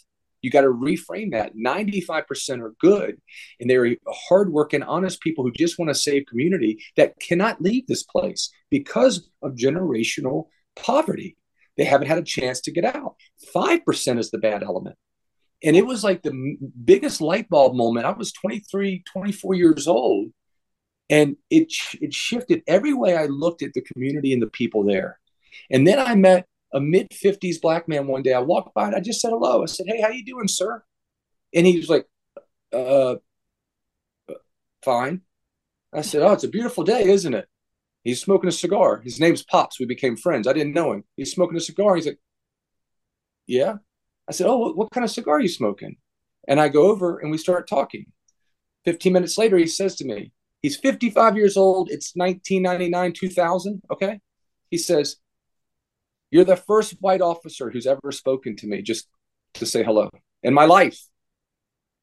You 0.41 0.51
got 0.51 0.63
to 0.63 0.69
reframe 0.69 1.33
that. 1.33 1.57
95% 1.57 2.61
are 2.61 2.75
good, 2.79 3.17
and 3.59 3.71
they're 3.71 3.97
hardworking, 4.07 4.83
honest 4.83 5.23
people 5.23 5.43
who 5.43 5.51
just 5.53 5.79
want 5.79 5.89
to 5.89 5.95
save 5.95 6.27
community 6.27 6.85
that 6.97 7.19
cannot 7.19 7.63
leave 7.63 7.87
this 7.87 8.03
place 8.03 8.51
because 8.71 9.31
of 9.43 9.53
generational 9.53 10.49
poverty. 10.77 11.39
They 11.79 11.85
haven't 11.85 12.09
had 12.09 12.19
a 12.19 12.23
chance 12.23 12.61
to 12.63 12.73
get 12.73 12.85
out. 12.85 13.17
5% 13.55 14.19
is 14.19 14.31
the 14.31 14.39
bad 14.39 14.63
element. 14.63 14.97
And 15.63 15.77
it 15.77 15.87
was 15.87 16.05
like 16.05 16.23
the 16.23 16.57
biggest 16.85 17.23
light 17.23 17.49
bulb 17.49 17.75
moment. 17.75 18.05
I 18.05 18.13
was 18.13 18.31
23, 18.33 19.03
24 19.11 19.55
years 19.55 19.89
old 19.89 20.29
and 21.11 21.37
it 21.51 21.73
it 22.01 22.15
shifted 22.15 22.63
every 22.67 22.95
way 22.95 23.17
I 23.17 23.27
looked 23.27 23.63
at 23.63 23.75
the 23.75 23.83
community 23.83 24.33
and 24.33 24.43
the 24.43 24.49
people 24.49 24.85
there. 24.85 25.19
And 25.71 25.87
then 25.87 25.99
I 25.99 26.15
met 26.15 26.47
a 26.73 26.81
mid 26.81 27.11
50s 27.11 27.61
black 27.61 27.89
man 27.89 28.07
one 28.07 28.23
day. 28.23 28.33
I 28.35 28.41
walked 28.41 28.75
by 28.75 28.87
and 28.87 28.97
I 28.97 29.01
just 29.01 29.21
said 29.21 29.31
hello. 29.31 29.63
I 29.63 29.67
said, 29.67 29.87
"Hey, 29.89 30.01
how 30.01 30.09
you 30.09 30.25
doing, 30.25 30.49
sir?" 30.49 30.83
And 31.55 31.67
he 31.67 31.77
was 31.77 31.89
like, 31.89 32.07
uh, 32.75 33.17
fine. 34.85 35.23
I 35.93 36.03
said, 36.03 36.23
oh, 36.23 36.33
it's 36.33 36.45
a 36.45 36.49
beautiful 36.49 36.85
day, 36.85 37.05
isn't 37.05 37.35
it? 37.35 37.49
He's 38.03 38.21
smoking 38.21 38.49
a 38.49 38.53
cigar. 38.53 39.01
His 39.03 39.21
name's 39.21 39.43
Pops. 39.43 39.81
We 39.81 39.87
became 39.87 40.17
friends. 40.17 40.47
I 40.47 40.53
didn't 40.53 40.75
know 40.75 40.93
him. 40.93 41.05
He's 41.17 41.33
smoking 41.33 41.57
a 41.57 41.61
cigar. 41.61 41.97
He's 41.97 42.07
like, 42.07 42.19
yeah. 43.47 43.77
I 44.29 44.33
said, 44.33 44.47
oh, 44.47 44.59
what, 44.59 44.77
what 44.77 44.91
kind 44.91 45.05
of 45.05 45.11
cigar 45.11 45.37
are 45.37 45.41
you 45.41 45.49
smoking? 45.49 45.97
And 46.47 46.61
I 46.61 46.69
go 46.69 46.91
over 46.91 47.19
and 47.19 47.31
we 47.31 47.39
start 47.39 47.69
talking. 47.69 48.07
15 48.85 49.13
minutes 49.13 49.39
later, 49.39 49.57
he 49.57 49.67
says 49.67 49.95
to 49.97 50.05
me, 50.05 50.33
he's 50.65 50.79
55 50.79 51.37
years 51.37 51.59
old. 51.59 51.91
It's 51.91 52.13
1999, 52.15 53.13
2000. 53.13 53.83
Okay. 53.93 54.19
He 54.71 54.79
says, 54.79 55.17
You're 56.31 56.45
the 56.45 56.57
first 56.57 56.95
white 57.01 57.21
officer 57.21 57.71
who's 57.71 57.87
ever 57.87 58.11
spoken 58.11 58.57
to 58.57 58.67
me 58.67 58.81
just 58.81 59.07
to 59.55 59.67
say 59.67 59.85
hello 59.85 60.09
in 60.43 60.55
my 60.55 60.65
life. 60.65 60.99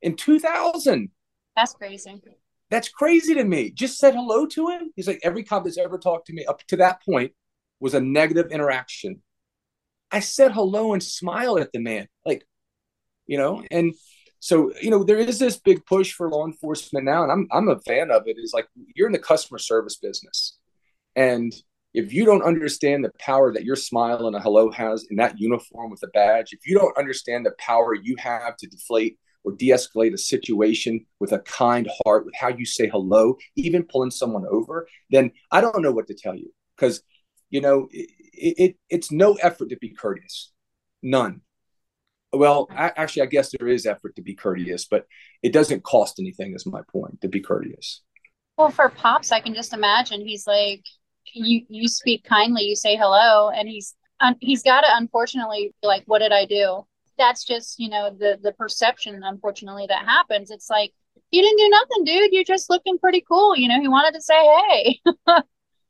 In 0.03 0.15
2000. 0.15 1.10
That's 1.56 1.74
crazy. 1.74 2.22
That's 2.70 2.88
crazy 2.88 3.34
to 3.34 3.44
me. 3.44 3.72
Just 3.72 3.98
said 3.98 4.13
hello 4.13 4.46
to 4.46 4.68
him. 4.70 4.91
He's 4.96 5.08
like, 5.08 5.22
every 5.24 5.44
cop 5.44 5.63
that's 5.63 5.80
ever 5.80 5.98
talked 5.98 6.27
to 6.27 6.34
me 6.34 6.46
up 6.46 6.62
to 6.68 6.77
that 6.77 7.03
point 7.03 7.34
was 7.80 7.96
a 7.96 8.00
negative 8.00 8.51
interaction. 8.51 9.24
I 10.12 10.20
said 10.20 10.51
hello 10.51 10.94
and 10.94 11.01
smiled 11.01 11.60
at 11.60 11.72
the 11.74 11.80
man. 11.80 12.08
Like, 12.27 12.46
you 13.25 13.39
know, 13.39 13.63
and 13.72 13.94
so 14.41 14.74
you 14.81 14.89
know 14.89 15.03
there 15.03 15.19
is 15.19 15.38
this 15.38 15.57
big 15.57 15.86
push 15.86 16.13
for 16.13 16.27
law 16.27 16.45
enforcement 16.45 17.05
now 17.05 17.21
and 17.21 17.31
i'm 17.31 17.48
i'm 17.51 17.69
a 17.69 17.79
fan 17.81 18.10
of 18.10 18.24
it 18.25 18.38
is 18.39 18.53
like 18.53 18.67
you're 18.95 19.07
in 19.07 19.13
the 19.13 19.19
customer 19.19 19.60
service 19.60 19.98
business. 19.98 20.57
And 21.15 21.53
if 21.93 22.13
you 22.13 22.25
don't 22.25 22.41
understand 22.41 23.03
the 23.03 23.12
power 23.19 23.53
that 23.53 23.65
your 23.65 23.75
smile 23.75 24.25
and 24.25 24.36
a 24.36 24.39
hello 24.39 24.71
has 24.71 25.05
in 25.12 25.17
that 25.17 25.39
uniform 25.39 25.91
with 25.91 26.01
a 26.03 26.07
badge 26.07 26.53
if 26.53 26.65
you 26.65 26.77
don't 26.77 26.98
understand 26.98 27.45
the 27.45 27.53
power 27.60 27.93
you 27.93 28.15
have 28.17 28.57
to 28.57 28.67
deflate 28.67 29.19
or 29.43 29.51
de-escalate 29.51 30.13
a 30.13 30.17
situation 30.17 31.05
with 31.19 31.33
a 31.33 31.39
kind 31.39 31.89
heart 32.03 32.25
with 32.25 32.33
how 32.36 32.48
you 32.48 32.65
say 32.65 32.88
hello 32.88 33.38
even 33.55 33.83
pulling 33.83 34.12
someone 34.12 34.45
over 34.50 34.88
then 35.12 35.31
i 35.51 35.62
don't 35.62 35.83
know 35.83 35.91
what 35.91 36.07
to 36.07 36.15
tell 36.15 36.36
you. 36.36 36.51
Because 36.75 37.03
you 37.51 37.62
know 37.62 37.88
it, 37.91 38.10
it, 38.33 38.75
it's 38.89 39.12
no 39.12 39.33
effort 39.36 39.69
to 39.69 39.77
be 39.77 39.89
courteous. 39.89 40.51
None 41.03 41.41
well, 42.33 42.67
I, 42.71 42.91
actually, 42.95 43.23
I 43.23 43.27
guess 43.27 43.51
there 43.51 43.67
is 43.67 43.85
effort 43.85 44.15
to 44.15 44.21
be 44.21 44.35
courteous, 44.35 44.85
but 44.85 45.05
it 45.43 45.53
doesn't 45.53 45.83
cost 45.83 46.19
anything. 46.19 46.53
Is 46.53 46.65
my 46.65 46.81
point 46.91 47.21
to 47.21 47.27
be 47.27 47.41
courteous. 47.41 48.01
Well, 48.57 48.69
for 48.69 48.89
pops, 48.89 49.31
I 49.31 49.39
can 49.39 49.53
just 49.53 49.73
imagine 49.73 50.25
he's 50.25 50.47
like, 50.47 50.83
you 51.33 51.65
you 51.69 51.88
speak 51.88 52.23
kindly, 52.23 52.63
you 52.63 52.75
say 52.75 52.95
hello, 52.95 53.50
and 53.50 53.67
he's 53.67 53.95
um, 54.19 54.35
he's 54.39 54.63
got 54.63 54.81
to 54.81 54.88
unfortunately 54.91 55.73
be 55.81 55.88
like, 55.88 56.03
what 56.05 56.19
did 56.19 56.31
I 56.31 56.45
do? 56.45 56.85
That's 57.17 57.43
just 57.43 57.79
you 57.79 57.89
know 57.89 58.15
the 58.17 58.39
the 58.41 58.53
perception, 58.53 59.21
unfortunately, 59.23 59.85
that 59.89 60.05
happens. 60.05 60.51
It's 60.51 60.69
like 60.69 60.93
you 61.31 61.41
didn't 61.41 61.57
do 61.57 61.69
nothing, 61.69 62.03
dude. 62.03 62.33
You're 62.33 62.43
just 62.43 62.69
looking 62.69 62.97
pretty 62.97 63.23
cool. 63.27 63.55
You 63.55 63.67
know, 63.67 63.79
he 63.79 63.88
wanted 63.88 64.13
to 64.13 64.21
say 64.21 64.35
hey. 64.35 65.00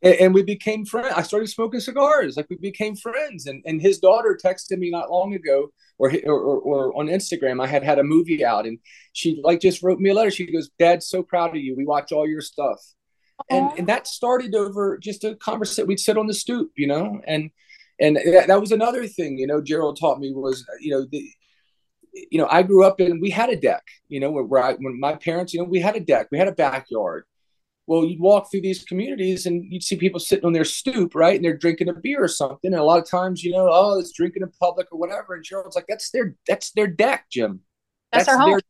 and, 0.02 0.16
and, 0.16 0.34
we 0.34 0.44
became 0.44 0.86
friends. 0.86 1.14
I 1.16 1.22
started 1.24 1.48
smoking 1.48 1.80
cigars. 1.80 2.38
Like 2.38 2.48
we 2.50 2.58
became 2.58 2.96
friends. 2.96 3.48
And 3.48 3.64
and 3.66 3.82
his 3.82 4.00
daughter 4.00 4.38
texted 4.44 4.78
me 4.78 4.90
not 4.90 5.12
long 5.12 5.34
ago, 5.34 5.70
or 6.02 6.12
or, 6.26 6.60
or 6.70 6.98
on 7.00 7.08
Instagram. 7.08 7.64
I 7.64 7.68
had 7.68 7.84
had 7.84 8.00
a 8.00 8.04
movie 8.04 8.44
out, 8.44 8.66
and 8.66 8.80
she 9.14 9.40
like 9.44 9.60
just 9.62 9.84
wrote 9.84 10.00
me 10.00 10.10
a 10.10 10.14
letter. 10.14 10.32
She 10.32 10.52
goes, 10.52 10.70
"Dad's 10.80 11.08
so 11.08 11.24
proud 11.24 11.52
of 11.52 11.62
you. 11.62 11.76
We 11.76 11.86
watch 11.86 12.12
all 12.12 12.28
your 12.28 12.42
stuff." 12.42 12.80
And, 13.50 13.72
and 13.78 13.88
that 13.88 14.06
started 14.08 14.54
over 14.54 15.00
just 15.00 15.24
a 15.24 15.36
conversation. 15.36 15.88
We'd 15.88 16.00
sit 16.00 16.18
on 16.18 16.28
the 16.28 16.34
stoop, 16.34 16.72
you 16.78 16.88
know, 16.88 17.22
and 17.26 17.50
and 18.00 18.16
that, 18.18 18.48
that 18.48 18.62
was 18.62 18.72
another 18.72 19.08
thing, 19.08 19.38
you 19.38 19.48
know. 19.48 19.62
Gerald 19.62 20.00
taught 20.00 20.20
me 20.20 20.32
was, 20.32 20.66
you 20.80 20.92
know, 20.92 21.08
the, 21.12 21.28
you 22.14 22.38
know, 22.38 22.48
I 22.50 22.64
grew 22.64 22.84
up 22.84 23.00
and 23.00 23.22
we 23.22 23.30
had 23.30 23.50
a 23.50 23.56
deck, 23.56 23.84
you 24.10 24.20
know, 24.20 24.32
where, 24.32 24.44
where 24.44 24.64
I, 24.64 24.74
when 24.74 25.00
my 25.00 25.16
parents, 25.16 25.54
you 25.54 25.60
know, 25.60 25.70
we 25.70 25.80
had 25.80 25.96
a 25.96 26.00
deck, 26.00 26.28
we 26.32 26.38
had 26.38 26.48
a 26.48 26.52
backyard, 26.54 27.26
well, 27.92 28.06
you'd 28.06 28.22
walk 28.22 28.50
through 28.50 28.62
these 28.62 28.86
communities 28.86 29.46
and 29.46 29.70
you'd 29.70 29.84
see 29.84 29.98
people 29.98 30.22
sitting 30.22 30.46
on 30.46 30.54
their 30.54 30.64
stoop, 30.64 31.14
right? 31.14 31.36
And 31.36 31.44
they're 31.44 31.58
drinking 31.58 31.90
a 31.90 31.94
beer 31.94 32.24
or 32.24 32.30
something. 32.30 32.72
And 32.72 32.76
a 32.76 32.86
lot 32.86 33.02
of 33.02 33.10
times, 33.10 33.44
you 33.44 33.52
know, 33.52 33.68
oh, 33.70 34.00
it's 34.00 34.14
drinking 34.14 34.44
in 34.44 34.52
public 34.62 34.88
or 34.94 34.98
whatever. 34.98 35.34
And 35.34 35.44
Gerald's 35.44 35.76
like, 35.76 35.88
that's 35.90 36.10
their 36.12 36.38
that's 36.48 36.72
their 36.72 36.88
deck, 36.88 37.26
Jim. 37.30 37.60
That's, 38.14 38.28
that's 38.28 38.38
their 38.38 38.48
home. 38.48 38.62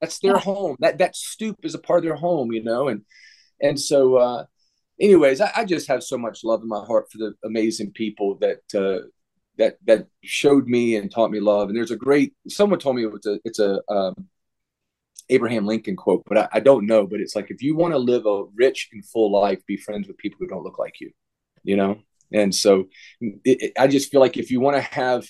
that's 0.00 0.18
their 0.20 0.34
yeah. 0.34 0.38
home. 0.38 0.76
That 0.78 0.98
that 0.98 1.16
stoop 1.16 1.56
is 1.64 1.74
a 1.74 1.80
part 1.80 1.98
of 1.98 2.04
their 2.04 2.14
home, 2.14 2.52
you 2.52 2.62
know. 2.62 2.86
And 2.86 3.02
and 3.60 3.80
so 3.80 4.14
uh 4.14 4.44
anyways, 5.00 5.40
I, 5.40 5.50
I 5.56 5.64
just 5.64 5.88
have 5.88 6.04
so 6.04 6.16
much 6.16 6.44
love 6.44 6.62
in 6.62 6.68
my 6.68 6.84
heart 6.84 7.10
for 7.10 7.18
the 7.18 7.34
amazing 7.44 7.90
people 7.90 8.38
that 8.42 8.60
uh 8.76 9.08
that 9.58 9.78
that 9.86 10.06
showed 10.22 10.68
me 10.68 10.94
and 10.94 11.10
taught 11.10 11.32
me 11.32 11.40
love. 11.40 11.66
And 11.66 11.76
there's 11.76 11.90
a 11.90 11.96
great 11.96 12.34
someone 12.46 12.78
told 12.78 12.94
me 12.94 13.02
it 13.02 13.10
was 13.10 13.26
a 13.26 13.40
it's 13.44 13.58
a 13.58 13.80
um 13.88 14.28
Abraham 15.28 15.66
Lincoln 15.66 15.96
quote, 15.96 16.22
but 16.26 16.38
I, 16.38 16.48
I 16.54 16.60
don't 16.60 16.86
know. 16.86 17.06
But 17.06 17.20
it's 17.20 17.36
like 17.36 17.50
if 17.50 17.62
you 17.62 17.76
want 17.76 17.94
to 17.94 17.98
live 17.98 18.26
a 18.26 18.44
rich 18.54 18.88
and 18.92 19.04
full 19.04 19.32
life, 19.32 19.64
be 19.66 19.76
friends 19.76 20.08
with 20.08 20.18
people 20.18 20.38
who 20.40 20.46
don't 20.46 20.64
look 20.64 20.78
like 20.78 21.00
you, 21.00 21.10
you 21.62 21.76
know. 21.76 21.98
And 22.32 22.54
so 22.54 22.86
it, 23.20 23.40
it, 23.44 23.72
I 23.78 23.86
just 23.86 24.10
feel 24.10 24.20
like 24.20 24.36
if 24.36 24.50
you 24.50 24.60
want 24.60 24.76
to 24.76 24.82
have, 24.82 25.26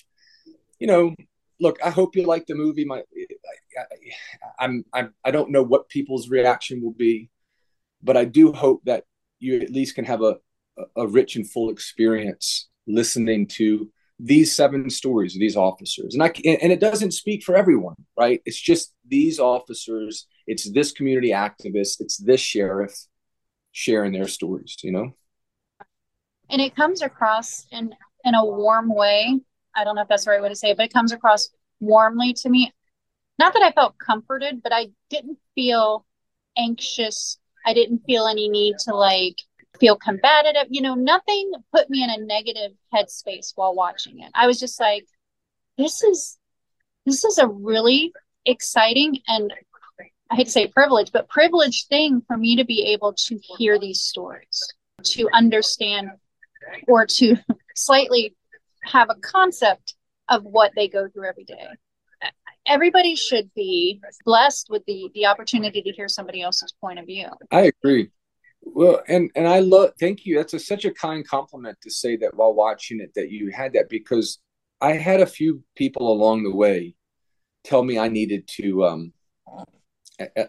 you 0.79 0.87
know, 0.87 1.15
look, 1.61 1.79
I 1.85 1.91
hope 1.91 2.17
you 2.17 2.27
like 2.27 2.47
the 2.47 2.55
movie. 2.55 2.85
My, 2.85 2.99
I, 3.79 3.85
I'm, 4.59 4.85
I'm, 4.93 5.15
I 5.25 5.31
don't 5.31 5.51
know 5.51 5.63
what 5.63 5.89
people's 5.89 6.29
reaction 6.29 6.83
will 6.83 6.93
be, 6.93 7.31
but 8.03 8.17
I 8.17 8.25
do 8.25 8.53
hope 8.53 8.83
that 8.85 9.05
you 9.39 9.61
at 9.61 9.71
least 9.71 9.95
can 9.95 10.05
have 10.05 10.23
a, 10.23 10.37
a 10.97 11.07
rich 11.07 11.37
and 11.37 11.49
full 11.49 11.71
experience 11.71 12.69
listening 12.87 13.47
to 13.47 13.91
these 14.25 14.55
seven 14.55 14.89
stories 14.89 15.35
of 15.35 15.41
these 15.41 15.57
officers. 15.57 16.15
And 16.15 16.23
i 16.23 16.29
and 16.45 16.73
it 16.73 16.81
doesn't 16.81 17.11
speak 17.11 17.43
for 17.43 17.57
everyone 17.57 17.97
right? 18.17 18.41
It's 18.45 18.61
just 18.61 18.95
these 19.07 19.39
officers 19.39 20.27
it's 20.47 20.71
this 20.71 20.93
community 20.93 21.31
activist 21.31 22.01
it's 22.01 22.17
this 22.17 22.41
sheriff 22.41 22.95
sharing 23.73 24.13
their 24.13 24.29
stories 24.29 24.77
you 24.83 24.93
know? 24.93 25.15
And 26.49 26.61
it 26.61 26.77
comes 26.77 27.03
across 27.03 27.67
in 27.73 27.95
in 28.25 28.35
a 28.35 28.45
warm 28.45 28.95
way. 28.95 29.41
I 29.75 29.83
don't 29.83 29.97
know 29.97 30.03
if 30.03 30.09
that's 30.09 30.25
the 30.25 30.31
right 30.31 30.43
way 30.43 30.49
to 30.49 30.57
say 30.57 30.71
it 30.71 30.77
but 30.77 30.87
it 30.87 30.93
comes 30.93 31.13
across 31.13 31.51
warmly 31.81 32.33
to 32.35 32.49
me. 32.49 32.73
Not 33.41 33.53
that 33.55 33.63
i 33.63 33.73
felt 33.73 33.99
comforted 33.99 34.63
but 34.63 34.73
i 34.73 34.87
didn't 35.11 35.39
feel 35.57 36.07
anxious. 36.57 37.39
I 37.67 37.75
didn't 37.75 38.03
feel 38.07 38.27
any 38.27 38.49
need 38.49 38.77
to 38.85 38.95
like 38.95 39.43
feel 39.79 39.97
combative. 39.97 40.67
You 40.71 40.83
know, 40.83 40.95
nothing 40.95 41.53
put 41.75 41.91
me 41.91 42.03
in 42.03 42.11
a 42.11 42.19
negative 42.19 42.73
headspace 42.95 43.53
while 43.55 43.75
watching 43.75 44.21
it. 44.21 44.31
I 44.35 44.47
was 44.47 44.59
just 44.59 44.81
like, 44.81 45.07
this 45.79 46.03
is 46.03 46.39
this 47.07 47.25
is 47.25 47.39
a 47.39 47.49
really 47.49 48.13
exciting 48.45 49.19
and 49.29 49.53
I 50.31 50.37
hate 50.37 50.45
to 50.45 50.51
say 50.51 50.67
privilege, 50.67 51.13
but 51.13 51.29
privileged 51.29 51.89
thing 51.89 52.23
for 52.27 52.39
me 52.39 52.57
to 52.57 52.65
be 52.65 52.93
able 52.93 53.13
to 53.13 53.39
hear 53.59 53.79
these 53.79 54.01
stories, 54.01 54.67
to 55.05 55.29
understand 55.35 56.11
or 56.89 57.05
to 57.05 57.37
slightly 57.77 58.35
have 58.83 59.11
a 59.11 59.15
concept 59.17 59.95
of 60.31 60.43
what 60.45 60.73
they 60.75 60.89
go 60.89 61.07
through 61.09 61.29
every 61.29 61.45
day. 61.45 61.67
Everybody 62.67 63.15
should 63.15 63.53
be 63.55 64.01
blessed 64.25 64.69
with 64.71 64.85
the 64.87 65.11
the 65.15 65.27
opportunity 65.27 65.83
to 65.83 65.91
hear 65.91 66.09
somebody 66.09 66.41
else's 66.41 66.73
point 66.81 66.99
of 66.99 67.07
view. 67.07 67.29
I 67.51 67.63
agree. 67.63 68.11
Well, 68.63 69.03
and 69.09 69.31
and 69.35 69.47
I 69.47 69.61
love 69.61 69.91
thank 69.99 70.25
you. 70.25 70.37
That's 70.37 70.55
a, 70.55 70.59
such 70.59 70.85
a 70.85 70.93
kind 70.93 71.27
compliment 71.27 71.79
to 71.83 71.91
say 71.91 72.17
that 72.17 72.35
while 72.35 72.55
watching 72.55 73.01
it 73.01 73.13
that 73.15 73.31
you 73.31 73.51
had 73.51 73.73
that 73.75 73.89
because 73.89 74.39
I 74.81 74.93
had 74.93 75.21
a 75.21 75.27
few 75.27 75.63
people 75.77 76.13
along 76.13 76.45
the 76.45 76.55
way 76.55 76.95
tell 77.65 77.83
me 77.83 77.99
I 77.99 78.09
needed 78.09 78.49
to. 78.59 78.85
Um, 78.85 79.13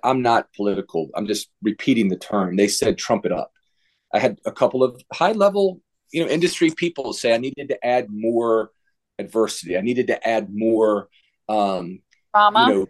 I'm 0.03 0.21
not 0.21 0.53
political. 0.53 1.09
I'm 1.15 1.27
just 1.27 1.49
repeating 1.61 2.09
the 2.09 2.17
term. 2.17 2.55
They 2.55 2.67
said 2.67 2.97
trump 2.97 3.25
it 3.25 3.31
up. 3.31 3.51
I 4.13 4.19
had 4.19 4.39
a 4.45 4.51
couple 4.51 4.83
of 4.83 5.01
high 5.11 5.31
level, 5.31 5.81
you 6.11 6.23
know, 6.23 6.29
industry 6.29 6.69
people 6.69 7.13
say 7.13 7.33
I 7.33 7.37
needed 7.37 7.69
to 7.69 7.85
add 7.85 8.07
more 8.09 8.71
adversity. 9.17 9.77
I 9.77 9.81
needed 9.81 10.07
to 10.07 10.27
add 10.27 10.49
more 10.53 11.09
um, 11.49 12.01
drama, 12.33 12.59
you 12.59 12.73
know, 12.73 12.87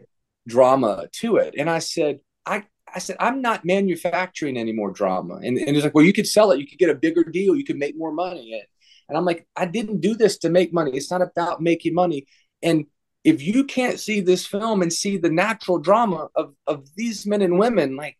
drama 0.48 1.08
to 1.20 1.38
it. 1.38 1.56
And 1.58 1.70
I 1.70 1.80
said, 1.80 2.20
I 2.46 2.66
I 2.94 3.00
said, 3.00 3.18
I'm 3.20 3.42
not 3.42 3.66
manufacturing 3.66 4.58
any 4.58 4.72
more 4.72 4.92
drama. 4.92 5.36
And, 5.36 5.58
and 5.58 5.76
it's 5.76 5.84
like, 5.84 5.96
well, 5.96 6.06
you 6.06 6.14
could 6.14 6.28
sell 6.28 6.52
it. 6.52 6.60
You 6.60 6.68
could 6.68 6.80
get 6.80 6.90
a 6.90 6.96
bigger 6.96 7.24
deal. 7.24 7.56
You 7.56 7.66
could 7.66 7.78
make 7.78 7.98
more 7.98 8.12
money. 8.12 8.64
And 9.10 9.18
I'm 9.18 9.26
like, 9.26 9.48
I 9.56 9.66
didn't 9.66 10.02
do 10.02 10.16
this 10.16 10.38
to 10.40 10.50
make 10.50 10.74
money. 10.74 10.92
It's 10.92 11.12
not 11.12 11.22
about 11.22 11.62
making 11.62 11.94
money. 11.94 12.28
And 12.62 12.86
if 13.24 13.42
you 13.42 13.64
can't 13.64 14.00
see 14.00 14.22
this 14.22 14.46
film 14.46 14.82
and 14.82 14.92
see 14.92 15.18
the 15.18 15.30
natural 15.30 15.80
drama 15.80 16.30
of, 16.36 16.54
of 16.68 16.88
these 16.96 17.26
men 17.26 17.42
and 17.42 17.58
women, 17.58 17.96
like, 17.96 18.18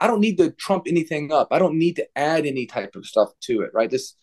I 0.00 0.06
don't 0.06 0.20
need 0.20 0.38
to 0.38 0.50
trump 0.50 0.84
anything 0.88 1.32
up. 1.32 1.48
I 1.50 1.58
don't 1.58 1.78
need 1.78 1.96
to 1.96 2.06
add 2.16 2.46
any 2.46 2.66
type 2.66 2.96
of 2.96 3.06
stuff 3.06 3.30
to 3.42 3.62
it, 3.62 3.70
right? 3.72 3.90
This, 3.90 4.14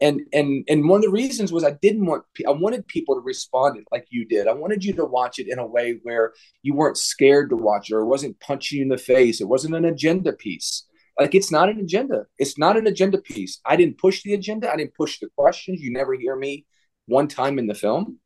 and 0.00 0.20
and 0.32 0.64
and 0.68 0.88
one 0.88 0.98
of 0.98 1.04
the 1.04 1.10
reasons 1.10 1.52
was 1.52 1.64
I 1.64 1.72
didn't 1.82 2.06
want 2.06 2.24
I 2.46 2.50
wanted 2.50 2.86
people 2.88 3.14
to 3.14 3.20
respond 3.20 3.78
it 3.78 3.84
like 3.92 4.06
you 4.10 4.24
did. 4.24 4.48
I 4.48 4.52
wanted 4.52 4.84
you 4.84 4.92
to 4.94 5.04
watch 5.04 5.38
it 5.38 5.48
in 5.48 5.58
a 5.58 5.66
way 5.66 6.00
where 6.02 6.32
you 6.62 6.74
weren't 6.74 6.98
scared 6.98 7.50
to 7.50 7.56
watch 7.56 7.90
it 7.90 7.94
or 7.94 8.00
it 8.00 8.06
wasn't 8.06 8.40
punching 8.40 8.78
you 8.78 8.82
in 8.82 8.88
the 8.88 8.98
face. 8.98 9.40
It 9.40 9.48
wasn't 9.48 9.76
an 9.76 9.84
agenda 9.84 10.32
piece. 10.32 10.84
Like 11.18 11.34
it's 11.34 11.52
not 11.52 11.68
an 11.68 11.78
agenda. 11.78 12.26
It's 12.38 12.58
not 12.58 12.76
an 12.76 12.86
agenda 12.86 13.18
piece. 13.18 13.60
I 13.64 13.76
didn't 13.76 13.98
push 13.98 14.22
the 14.22 14.34
agenda. 14.34 14.72
I 14.72 14.76
didn't 14.76 14.94
push 14.94 15.20
the 15.20 15.28
questions. 15.36 15.80
You 15.80 15.92
never 15.92 16.14
hear 16.14 16.34
me 16.36 16.66
one 17.06 17.28
time 17.28 17.58
in 17.58 17.66
the 17.66 17.74
film. 17.74 18.18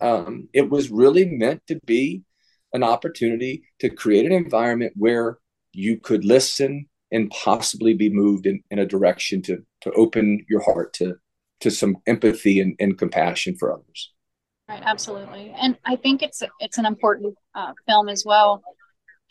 Um, 0.00 0.48
it 0.52 0.68
was 0.68 0.90
really 0.90 1.24
meant 1.24 1.62
to 1.68 1.80
be 1.86 2.22
an 2.72 2.82
opportunity 2.82 3.62
to 3.80 3.88
create 3.88 4.26
an 4.26 4.32
environment 4.32 4.92
where 4.94 5.38
you 5.72 5.98
could 5.98 6.24
listen 6.24 6.88
and 7.10 7.30
possibly 7.30 7.94
be 7.94 8.10
moved 8.10 8.46
in, 8.46 8.62
in 8.70 8.78
a 8.78 8.86
direction 8.86 9.42
to 9.42 9.58
to 9.82 9.92
open 9.92 10.44
your 10.48 10.62
heart 10.62 10.92
to 10.94 11.16
to 11.60 11.70
some 11.70 11.96
empathy 12.06 12.60
and, 12.60 12.76
and 12.78 12.98
compassion 12.98 13.56
for 13.58 13.72
others. 13.72 14.12
Right, 14.68 14.82
absolutely, 14.84 15.54
and 15.58 15.78
I 15.84 15.96
think 15.96 16.22
it's 16.22 16.42
it's 16.60 16.78
an 16.78 16.86
important 16.86 17.34
uh, 17.54 17.72
film 17.86 18.08
as 18.08 18.24
well. 18.24 18.62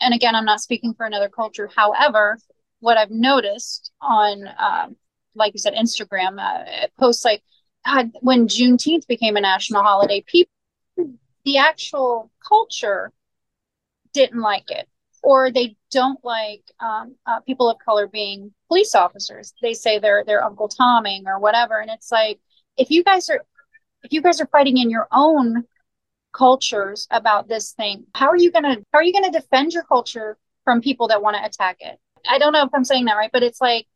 And 0.00 0.14
again, 0.14 0.34
I'm 0.34 0.44
not 0.44 0.60
speaking 0.60 0.94
for 0.94 1.06
another 1.06 1.28
culture. 1.28 1.68
However, 1.74 2.38
what 2.80 2.96
I've 2.96 3.10
noticed 3.10 3.90
on, 4.00 4.46
uh, 4.46 4.88
like 5.34 5.54
you 5.54 5.58
said, 5.58 5.74
Instagram 5.74 6.38
uh, 6.38 6.86
posts 6.98 7.24
like 7.24 7.42
God, 7.84 8.10
when 8.20 8.48
Juneteenth 8.48 9.06
became 9.06 9.36
a 9.36 9.40
national 9.40 9.82
holiday, 9.82 10.22
people, 10.26 10.52
the 11.44 11.58
actual 11.58 12.30
culture 12.46 13.12
didn't 14.12 14.40
like 14.40 14.70
it, 14.70 14.88
or 15.22 15.50
they 15.50 15.76
don't 15.90 16.22
like 16.24 16.62
um, 16.80 17.16
uh, 17.26 17.40
people 17.40 17.70
of 17.70 17.78
color 17.84 18.06
being 18.06 18.52
police 18.68 18.94
officers. 18.94 19.52
They 19.62 19.74
say 19.74 19.98
they're 19.98 20.24
they're 20.24 20.44
Uncle 20.44 20.68
Tomming 20.68 21.24
or 21.26 21.38
whatever, 21.38 21.80
and 21.80 21.90
it's 21.90 22.12
like 22.12 22.40
if 22.76 22.90
you 22.90 23.02
guys 23.04 23.28
are 23.28 23.44
if 24.02 24.12
you 24.12 24.22
guys 24.22 24.40
are 24.40 24.46
fighting 24.46 24.78
in 24.78 24.90
your 24.90 25.08
own 25.12 25.64
cultures 26.32 27.06
about 27.10 27.48
this 27.48 27.72
thing, 27.72 28.06
how 28.14 28.28
are 28.28 28.36
you 28.36 28.50
gonna 28.50 28.76
how 28.92 28.98
are 28.98 29.02
you 29.02 29.12
gonna 29.12 29.32
defend 29.32 29.72
your 29.72 29.84
culture 29.84 30.38
from 30.64 30.80
people 30.80 31.08
that 31.08 31.22
want 31.22 31.36
to 31.36 31.44
attack 31.44 31.78
it? 31.80 31.98
I 32.28 32.38
don't 32.38 32.52
know 32.52 32.64
if 32.64 32.70
I'm 32.74 32.84
saying 32.84 33.06
that 33.06 33.16
right, 33.16 33.30
but 33.32 33.42
it's 33.42 33.60
like 33.60 33.86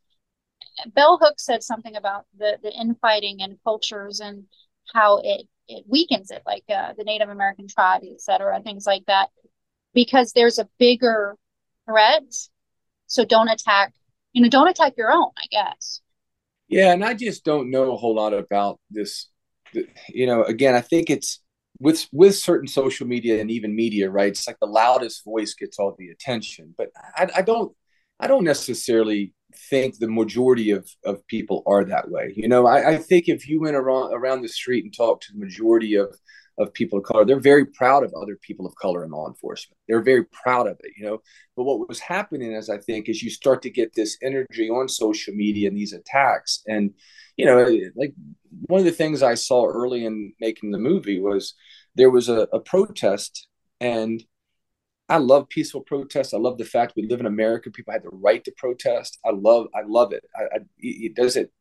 Bell 0.87 1.19
Hooks 1.21 1.45
said 1.45 1.63
something 1.63 1.97
about 1.97 2.27
the 2.37 2.59
the 2.63 2.73
infighting 2.73 3.43
and 3.43 3.59
cultures 3.65 4.21
and 4.21 4.45
how 4.93 5.21
it 5.23 5.47
it 5.69 5.85
weakens 5.87 6.31
it, 6.31 6.43
like 6.45 6.65
uh, 6.69 6.93
the 6.97 7.05
Native 7.05 7.29
American 7.29 7.69
tribes, 7.69 8.07
et 8.11 8.21
cetera, 8.21 8.61
things 8.63 8.87
like 8.87 9.05
that, 9.07 9.29
because 9.95 10.33
there's 10.33 10.59
a 10.59 10.69
bigger 10.79 11.37
threat. 11.87 12.25
So 13.07 13.25
don't 13.25 13.49
attack, 13.49 13.93
you 14.33 14.43
know, 14.43 14.49
don't 14.49 14.69
attack 14.69 14.95
your 14.97 15.13
own, 15.13 15.31
I 15.37 15.47
guess. 15.51 16.01
Yeah, 16.69 16.93
and 16.93 17.05
I 17.05 17.15
just 17.15 17.45
don't 17.45 17.71
know 17.71 17.93
a 17.93 17.97
whole 17.97 18.15
lot 18.15 18.33
about 18.33 18.81
this. 18.91 19.29
You 20.09 20.27
know, 20.27 20.45
again, 20.45 20.75
I 20.75 20.81
think 20.81 21.11
it's 21.11 21.41
with 21.79 22.07
with 22.13 22.37
certain 22.37 22.69
social 22.69 23.07
media 23.07 23.41
and 23.41 23.51
even 23.51 23.75
media, 23.75 24.11
right? 24.11 24.29
It's 24.29 24.47
like 24.47 24.59
the 24.61 24.67
loudest 24.67 25.25
voice 25.25 25.55
gets 25.55 25.79
all 25.79 25.95
the 25.99 26.09
attention, 26.09 26.75
but 26.79 26.91
I, 27.17 27.29
I 27.37 27.43
don't, 27.43 27.75
I 28.21 28.27
don't 28.27 28.45
necessarily 28.45 29.35
think 29.69 29.99
the 29.99 30.09
majority 30.09 30.71
of, 30.71 30.89
of 31.05 31.27
people 31.27 31.63
are 31.67 31.85
that 31.85 32.11
way. 32.11 32.33
You 32.37 32.49
know, 32.49 32.67
I, 32.67 32.93
I 32.93 32.99
think 32.99 33.25
if 33.29 33.49
you 33.49 33.61
went 33.61 33.77
around 33.77 34.15
around 34.15 34.43
the 34.43 34.49
street 34.49 34.85
and 34.85 34.95
talked 34.95 35.25
to 35.25 35.33
the 35.33 35.41
majority 35.41 35.97
of 35.97 36.17
of 36.63 36.73
people 36.73 36.99
of 36.99 37.05
color, 37.05 37.25
they're 37.25 37.41
very 37.41 37.67
proud 37.67 38.05
of 38.05 38.13
other 38.15 38.37
people 38.37 38.67
of 38.67 38.75
color 38.77 39.05
in 39.05 39.11
law 39.11 39.29
enforcement. 39.29 39.77
They're 39.89 40.03
very 40.03 40.25
proud 40.25 40.67
of 40.67 40.79
it, 40.83 40.93
you 40.97 41.05
know. 41.05 41.23
But 41.57 41.65
what 41.65 41.89
was 41.89 42.01
happening 42.01 42.53
is 42.53 42.71
I 42.71 42.79
think 42.79 43.09
is 43.09 43.23
you 43.23 43.31
start 43.31 43.63
to 43.63 43.71
get 43.71 43.95
this 43.95 44.17
energy 44.23 44.71
on 44.71 44.89
social 44.89 45.35
media 45.35 45.69
and 45.69 45.77
these 45.77 45.93
attacks. 45.93 46.63
And, 46.67 46.95
you 47.37 47.45
know, 47.45 47.63
like 47.97 48.15
one 48.67 48.81
of 48.81 48.87
the 48.87 48.93
things 48.93 49.23
I 49.23 49.35
saw 49.35 49.67
early 49.67 50.05
in 50.05 50.33
making 50.41 50.71
the 50.71 50.79
movie 50.79 51.21
was 51.21 51.55
there 51.95 52.11
was 52.11 52.29
a, 52.29 52.49
a 52.53 52.61
protest 52.61 53.49
and 53.81 54.23
I 55.09 55.19
love 55.19 55.49
peaceful 55.49 55.83
protests. 55.83 56.33
I 56.33 56.39
love 56.39 56.57
the 56.57 56.65
fact 56.65 56.95
we 56.97 57.07
live 57.07 57.21
in 57.21 57.27
America. 57.27 57.71
People 57.71 57.93
had 57.93 58.03
the 58.03 58.11
right 58.11 58.43
to 58.45 58.53
protest. 58.57 59.19
I 59.25 59.31
love, 59.31 59.67
I 59.75 59.83
love 59.87 60.13
it. 60.13 60.25
I, 60.35 60.43
I, 60.45 60.59
it 60.79 61.15
does 61.15 61.37
it. 61.37 61.53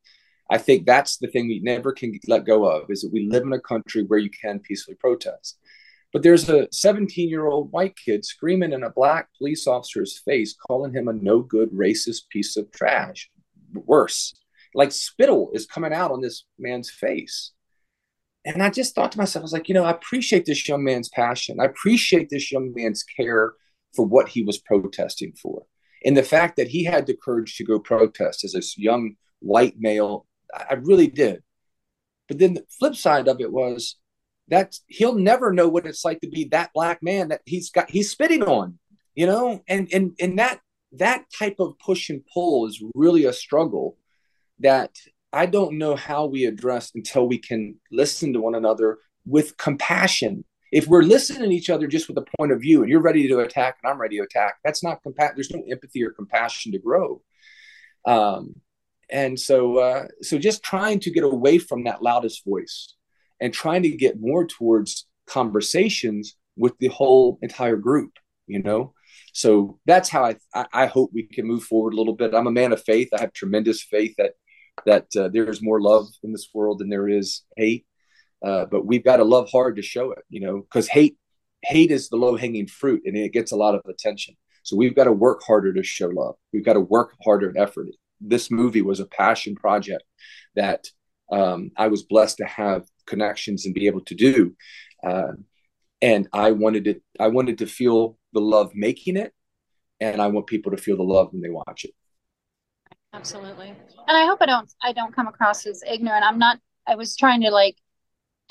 I 0.51 0.57
think 0.57 0.85
that's 0.85 1.17
the 1.17 1.27
thing 1.27 1.47
we 1.47 1.59
never 1.61 1.93
can 1.93 2.19
let 2.27 2.45
go 2.45 2.65
of 2.65 2.91
is 2.91 3.01
that 3.01 3.11
we 3.11 3.27
live 3.27 3.43
in 3.43 3.53
a 3.53 3.59
country 3.59 4.03
where 4.03 4.19
you 4.19 4.29
can 4.29 4.59
peacefully 4.59 4.95
protest. 4.95 5.57
But 6.13 6.23
there's 6.23 6.49
a 6.49 6.67
17 6.71 7.29
year 7.29 7.47
old 7.47 7.71
white 7.71 7.95
kid 7.95 8.25
screaming 8.25 8.73
in 8.73 8.83
a 8.83 8.89
black 8.89 9.29
police 9.37 9.65
officer's 9.65 10.19
face, 10.19 10.53
calling 10.67 10.93
him 10.93 11.07
a 11.07 11.13
no 11.13 11.39
good 11.41 11.71
racist 11.71 12.29
piece 12.29 12.57
of 12.57 12.71
trash. 12.71 13.29
Worse, 13.73 14.35
like 14.75 14.91
spittle 14.91 15.49
is 15.53 15.65
coming 15.65 15.93
out 15.93 16.11
on 16.11 16.21
this 16.21 16.43
man's 16.59 16.91
face 16.91 17.53
and 18.43 18.63
I 18.63 18.69
just 18.69 18.95
thought 18.95 19.11
to 19.11 19.17
myself, 19.17 19.41
I 19.41 19.43
was 19.43 19.53
like, 19.53 19.69
you 19.69 19.75
know, 19.75 19.83
I 19.83 19.91
appreciate 19.91 20.45
this 20.45 20.67
young 20.67 20.83
man's 20.83 21.09
passion. 21.09 21.59
I 21.59 21.65
appreciate 21.65 22.29
this 22.29 22.51
young 22.51 22.73
man's 22.75 23.03
care 23.03 23.53
for 23.95 24.05
what 24.05 24.29
he 24.29 24.41
was 24.41 24.57
protesting 24.57 25.33
for. 25.33 25.65
And 26.03 26.17
the 26.17 26.23
fact 26.23 26.55
that 26.55 26.69
he 26.69 26.83
had 26.83 27.05
the 27.05 27.15
courage 27.15 27.55
to 27.57 27.63
go 27.63 27.77
protest 27.77 28.43
as 28.43 28.55
a 28.55 28.81
young 28.81 29.15
white 29.39 29.75
male, 29.77 30.25
I 30.53 30.73
really 30.75 31.07
did. 31.07 31.43
But 32.27 32.39
then 32.39 32.53
the 32.53 32.65
flip 32.79 32.95
side 32.95 33.27
of 33.27 33.41
it 33.41 33.51
was 33.51 33.97
that 34.47 34.77
he'll 34.87 35.15
never 35.15 35.51
know 35.51 35.67
what 35.67 35.85
it's 35.85 36.05
like 36.05 36.21
to 36.21 36.29
be 36.29 36.45
that 36.45 36.71
black 36.73 37.01
man 37.01 37.29
that 37.29 37.41
he's 37.45 37.69
got 37.69 37.89
he's 37.89 38.11
spitting 38.11 38.43
on, 38.43 38.79
you 39.15 39.25
know, 39.25 39.61
and 39.67 39.89
and 39.93 40.15
and 40.19 40.39
that 40.39 40.61
that 40.93 41.25
type 41.37 41.55
of 41.59 41.77
push 41.79 42.09
and 42.09 42.23
pull 42.33 42.67
is 42.67 42.83
really 42.95 43.25
a 43.25 43.33
struggle 43.33 43.97
that 44.59 44.95
I 45.33 45.45
don't 45.45 45.77
know 45.77 45.95
how 45.95 46.25
we 46.25 46.45
address 46.45 46.91
until 46.93 47.27
we 47.27 47.37
can 47.37 47.75
listen 47.91 48.33
to 48.33 48.41
one 48.41 48.55
another 48.55 48.99
with 49.25 49.57
compassion. 49.57 50.43
If 50.71 50.87
we're 50.87 51.03
listening 51.03 51.49
to 51.49 51.55
each 51.55 51.69
other 51.69 51.87
just 51.87 52.07
with 52.07 52.17
a 52.17 52.25
point 52.37 52.51
of 52.51 52.61
view 52.61 52.81
and 52.81 52.89
you're 52.89 53.01
ready 53.01 53.27
to 53.27 53.39
attack 53.39 53.77
and 53.81 53.91
I'm 53.91 53.99
ready 53.99 54.17
to 54.17 54.23
attack, 54.23 54.55
that's 54.63 54.83
not 54.83 55.03
compa- 55.03 55.35
there's 55.35 55.51
no 55.51 55.63
empathy 55.69 56.03
or 56.03 56.11
compassion 56.11 56.71
to 56.73 56.79
grow. 56.79 57.21
Um, 58.05 58.55
and 59.11 59.39
so, 59.39 59.77
uh, 59.77 60.07
so 60.21 60.37
just 60.37 60.63
trying 60.63 60.99
to 61.01 61.11
get 61.11 61.23
away 61.23 61.57
from 61.57 61.83
that 61.83 62.01
loudest 62.01 62.45
voice 62.45 62.95
and 63.39 63.53
trying 63.53 63.83
to 63.83 63.89
get 63.89 64.21
more 64.21 64.45
towards 64.45 65.07
conversations 65.27 66.35
with 66.55 66.77
the 66.79 66.87
whole 66.87 67.39
entire 67.41 67.75
group, 67.75 68.13
you 68.47 68.61
know? 68.61 68.93
So 69.33 69.79
that's 69.85 70.09
how 70.09 70.25
I, 70.25 70.35
I 70.73 70.85
hope 70.85 71.11
we 71.13 71.23
can 71.23 71.47
move 71.47 71.63
forward 71.63 71.93
a 71.93 71.97
little 71.97 72.15
bit. 72.15 72.33
I'm 72.33 72.47
a 72.47 72.51
man 72.51 72.73
of 72.73 72.83
faith. 72.83 73.09
I 73.13 73.21
have 73.21 73.33
tremendous 73.33 73.81
faith 73.83 74.15
that 74.17 74.33
that 74.85 75.07
uh, 75.15 75.27
there's 75.27 75.61
more 75.61 75.81
love 75.81 76.07
in 76.23 76.31
this 76.31 76.49
world 76.53 76.79
than 76.79 76.89
there 76.89 77.07
is 77.07 77.43
hate. 77.57 77.85
Uh, 78.43 78.65
but 78.65 78.85
we've 78.85 79.03
got 79.03 79.17
to 79.17 79.23
love 79.23 79.49
hard 79.51 79.75
to 79.75 79.81
show 79.81 80.11
it, 80.11 80.23
you 80.29 80.39
know, 80.39 80.61
because 80.61 80.87
hate 80.87 81.17
hate 81.63 81.91
is 81.91 82.09
the 82.09 82.15
low 82.15 82.35
hanging 82.35 82.67
fruit 82.67 83.03
and 83.05 83.15
it 83.15 83.33
gets 83.33 83.51
a 83.51 83.55
lot 83.55 83.75
of 83.75 83.81
attention. 83.87 84.35
So 84.63 84.75
we've 84.75 84.95
got 84.95 85.05
to 85.05 85.11
work 85.11 85.41
harder 85.45 85.73
to 85.73 85.83
show 85.83 86.07
love. 86.07 86.35
We've 86.53 86.65
got 86.65 86.73
to 86.73 86.79
work 86.79 87.15
harder 87.23 87.49
and 87.49 87.57
effort. 87.57 87.87
This 88.21 88.51
movie 88.51 88.81
was 88.81 88.99
a 88.99 89.05
passion 89.05 89.55
project 89.55 90.03
that 90.55 90.85
um, 91.31 91.71
I 91.77 91.87
was 91.87 92.03
blessed 92.03 92.37
to 92.37 92.45
have 92.45 92.85
connections 93.07 93.65
and 93.65 93.73
be 93.73 93.87
able 93.87 94.03
to 94.05 94.15
do. 94.15 94.55
Uh, 95.05 95.33
and 96.01 96.27
I 96.33 96.51
wanted 96.51 96.85
to 96.85 97.01
I 97.19 97.27
wanted 97.27 97.59
to 97.59 97.67
feel 97.67 98.17
the 98.33 98.41
love 98.41 98.71
making 98.73 99.17
it, 99.17 99.33
and 99.99 100.21
I 100.21 100.27
want 100.27 100.47
people 100.47 100.71
to 100.71 100.77
feel 100.77 100.97
the 100.97 101.03
love 101.03 101.29
when 101.31 101.41
they 101.41 101.49
watch 101.49 101.85
it. 101.85 101.91
Absolutely. 103.13 103.69
And 104.07 104.17
I 104.17 104.25
hope 104.25 104.39
I 104.41 104.45
don't 104.45 104.71
I 104.81 104.93
don't 104.93 105.15
come 105.15 105.27
across 105.27 105.65
as 105.65 105.83
ignorant. 105.89 106.23
I'm 106.23 106.39
not 106.39 106.59
I 106.87 106.95
was 106.95 107.15
trying 107.15 107.41
to 107.41 107.51
like 107.51 107.77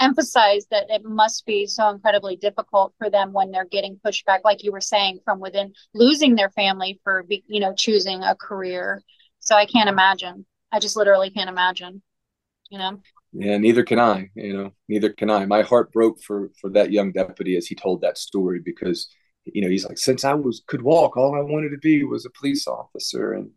emphasize 0.00 0.66
that 0.70 0.86
it 0.88 1.04
must 1.04 1.44
be 1.44 1.66
so 1.66 1.90
incredibly 1.90 2.36
difficult 2.36 2.94
for 2.98 3.10
them 3.10 3.32
when 3.32 3.50
they're 3.50 3.66
getting 3.66 4.00
pushback 4.04 4.40
like 4.44 4.64
you 4.64 4.72
were 4.72 4.80
saying 4.80 5.20
from 5.24 5.40
within 5.40 5.72
losing 5.92 6.34
their 6.34 6.50
family 6.50 7.00
for 7.04 7.24
you 7.28 7.60
know 7.60 7.74
choosing 7.74 8.22
a 8.22 8.34
career. 8.34 9.02
So 9.40 9.56
I 9.56 9.66
can't 9.66 9.88
imagine. 9.88 10.46
I 10.72 10.78
just 10.78 10.96
literally 10.96 11.30
can't 11.30 11.50
imagine. 11.50 12.02
You 12.70 12.78
know. 12.78 13.00
Yeah, 13.32 13.58
neither 13.58 13.84
can 13.84 13.98
I, 14.00 14.30
you 14.34 14.52
know, 14.52 14.72
neither 14.88 15.10
can 15.10 15.30
I. 15.30 15.46
My 15.46 15.62
heart 15.62 15.92
broke 15.92 16.22
for 16.22 16.50
for 16.60 16.70
that 16.70 16.92
young 16.92 17.12
deputy 17.12 17.56
as 17.56 17.66
he 17.66 17.74
told 17.74 18.00
that 18.00 18.18
story 18.18 18.60
because 18.64 19.08
you 19.44 19.62
know, 19.62 19.68
he's 19.68 19.86
like 19.86 19.98
since 19.98 20.24
I 20.24 20.34
was 20.34 20.62
could 20.66 20.82
walk 20.82 21.16
all 21.16 21.34
I 21.34 21.40
wanted 21.40 21.70
to 21.70 21.78
be 21.78 22.04
was 22.04 22.26
a 22.26 22.30
police 22.30 22.66
officer 22.66 23.32
and 23.32 23.50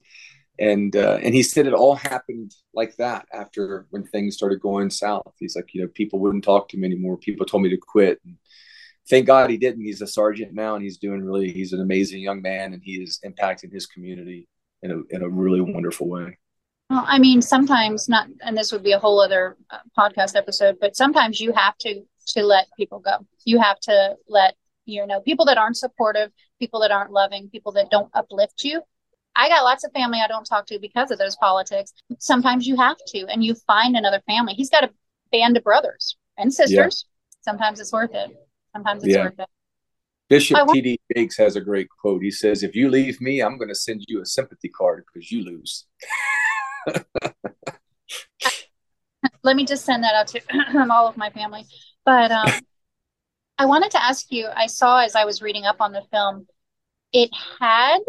and 0.59 0.95
uh, 0.95 1.19
and 1.21 1.33
he 1.33 1.43
said 1.43 1.65
it 1.65 1.73
all 1.73 1.95
happened 1.95 2.53
like 2.73 2.95
that 2.97 3.25
after 3.33 3.87
when 3.89 4.03
things 4.03 4.35
started 4.35 4.61
going 4.61 4.89
south. 4.89 5.33
He's 5.39 5.55
like, 5.55 5.73
you 5.73 5.81
know, 5.81 5.87
people 5.87 6.19
wouldn't 6.19 6.43
talk 6.43 6.69
to 6.69 6.77
him 6.77 6.83
anymore. 6.83 7.17
People 7.17 7.45
told 7.45 7.63
me 7.63 7.69
to 7.69 7.77
quit. 7.77 8.19
And 8.23 8.37
thank 9.09 9.25
God 9.25 9.49
he 9.49 9.57
didn't. 9.57 9.83
He's 9.83 10.01
a 10.01 10.07
sergeant 10.07 10.53
now, 10.53 10.75
and 10.75 10.83
he's 10.83 10.97
doing 10.99 11.23
really. 11.23 11.51
He's 11.51 11.73
an 11.73 11.81
amazing 11.81 12.21
young 12.21 12.41
man, 12.41 12.73
and 12.73 12.83
he 12.83 13.01
is 13.01 13.19
impacting 13.25 13.73
his 13.73 13.87
community 13.87 14.47
in 14.83 14.91
a 14.91 15.15
in 15.15 15.23
a 15.23 15.29
really 15.29 15.61
wonderful 15.61 16.07
way. 16.07 16.37
Well, 16.89 17.05
I 17.07 17.17
mean, 17.17 17.41
sometimes 17.41 18.07
not, 18.07 18.27
and 18.41 18.55
this 18.57 18.71
would 18.71 18.83
be 18.83 18.91
a 18.91 18.99
whole 18.99 19.19
other 19.19 19.57
uh, 19.69 19.79
podcast 19.97 20.35
episode, 20.35 20.77
but 20.79 20.95
sometimes 20.95 21.39
you 21.39 21.51
have 21.53 21.77
to 21.79 22.03
to 22.27 22.43
let 22.43 22.67
people 22.77 22.99
go. 22.99 23.25
You 23.45 23.59
have 23.59 23.79
to 23.81 24.15
let 24.27 24.55
you 24.85 25.05
know 25.07 25.21
people 25.21 25.45
that 25.45 25.57
aren't 25.57 25.77
supportive, 25.77 26.31
people 26.59 26.81
that 26.81 26.91
aren't 26.91 27.11
loving, 27.11 27.49
people 27.49 27.71
that 27.73 27.89
don't 27.89 28.09
uplift 28.13 28.63
you 28.63 28.81
I 29.35 29.49
got 29.49 29.63
lots 29.63 29.83
of 29.83 29.91
family 29.91 30.19
I 30.19 30.27
don't 30.27 30.45
talk 30.45 30.65
to 30.67 30.79
because 30.79 31.11
of 31.11 31.17
those 31.17 31.35
politics. 31.35 31.93
Sometimes 32.19 32.67
you 32.67 32.75
have 32.77 32.97
to, 33.07 33.25
and 33.27 33.43
you 33.43 33.55
find 33.55 33.95
another 33.95 34.21
family. 34.27 34.53
He's 34.53 34.69
got 34.69 34.83
a 34.83 34.91
band 35.31 35.57
of 35.57 35.63
brothers 35.63 36.17
and 36.37 36.53
sisters. 36.53 37.05
Yeah. 37.07 37.51
Sometimes 37.51 37.79
it's 37.79 37.91
worth 37.91 38.13
it. 38.13 38.31
Sometimes 38.73 39.03
it's 39.03 39.15
yeah. 39.15 39.23
worth 39.23 39.39
it. 39.39 39.47
Bishop 40.33 40.67
T.D. 40.69 40.99
Jakes 41.15 41.37
has 41.37 41.55
a 41.55 41.61
great 41.61 41.87
quote. 41.89 42.23
He 42.23 42.31
says, 42.31 42.63
If 42.63 42.75
you 42.75 42.89
leave 42.89 43.21
me, 43.21 43.41
I'm 43.41 43.59
going 43.59 43.69
to 43.69 43.75
send 43.75 44.03
you 44.07 44.19
a 44.19 44.25
sympathy 44.25 44.67
card 44.67 45.05
because 45.13 45.31
you 45.31 45.43
lose. 45.43 45.85
Let 49.43 49.55
me 49.55 49.63
just 49.65 49.85
send 49.85 50.03
that 50.03 50.15
out 50.15 50.27
to 50.29 50.41
all 50.91 51.07
of 51.07 51.17
my 51.17 51.29
family. 51.29 51.65
But 52.03 52.31
um, 52.31 52.49
I 53.59 53.65
wanted 53.65 53.91
to 53.91 54.03
ask 54.03 54.31
you, 54.31 54.47
I 54.55 54.65
saw 54.65 55.03
as 55.03 55.15
I 55.15 55.25
was 55.25 55.43
reading 55.43 55.65
up 55.65 55.81
on 55.81 55.91
the 55.91 56.01
film, 56.11 56.47
it 57.11 57.29
had 57.59 57.99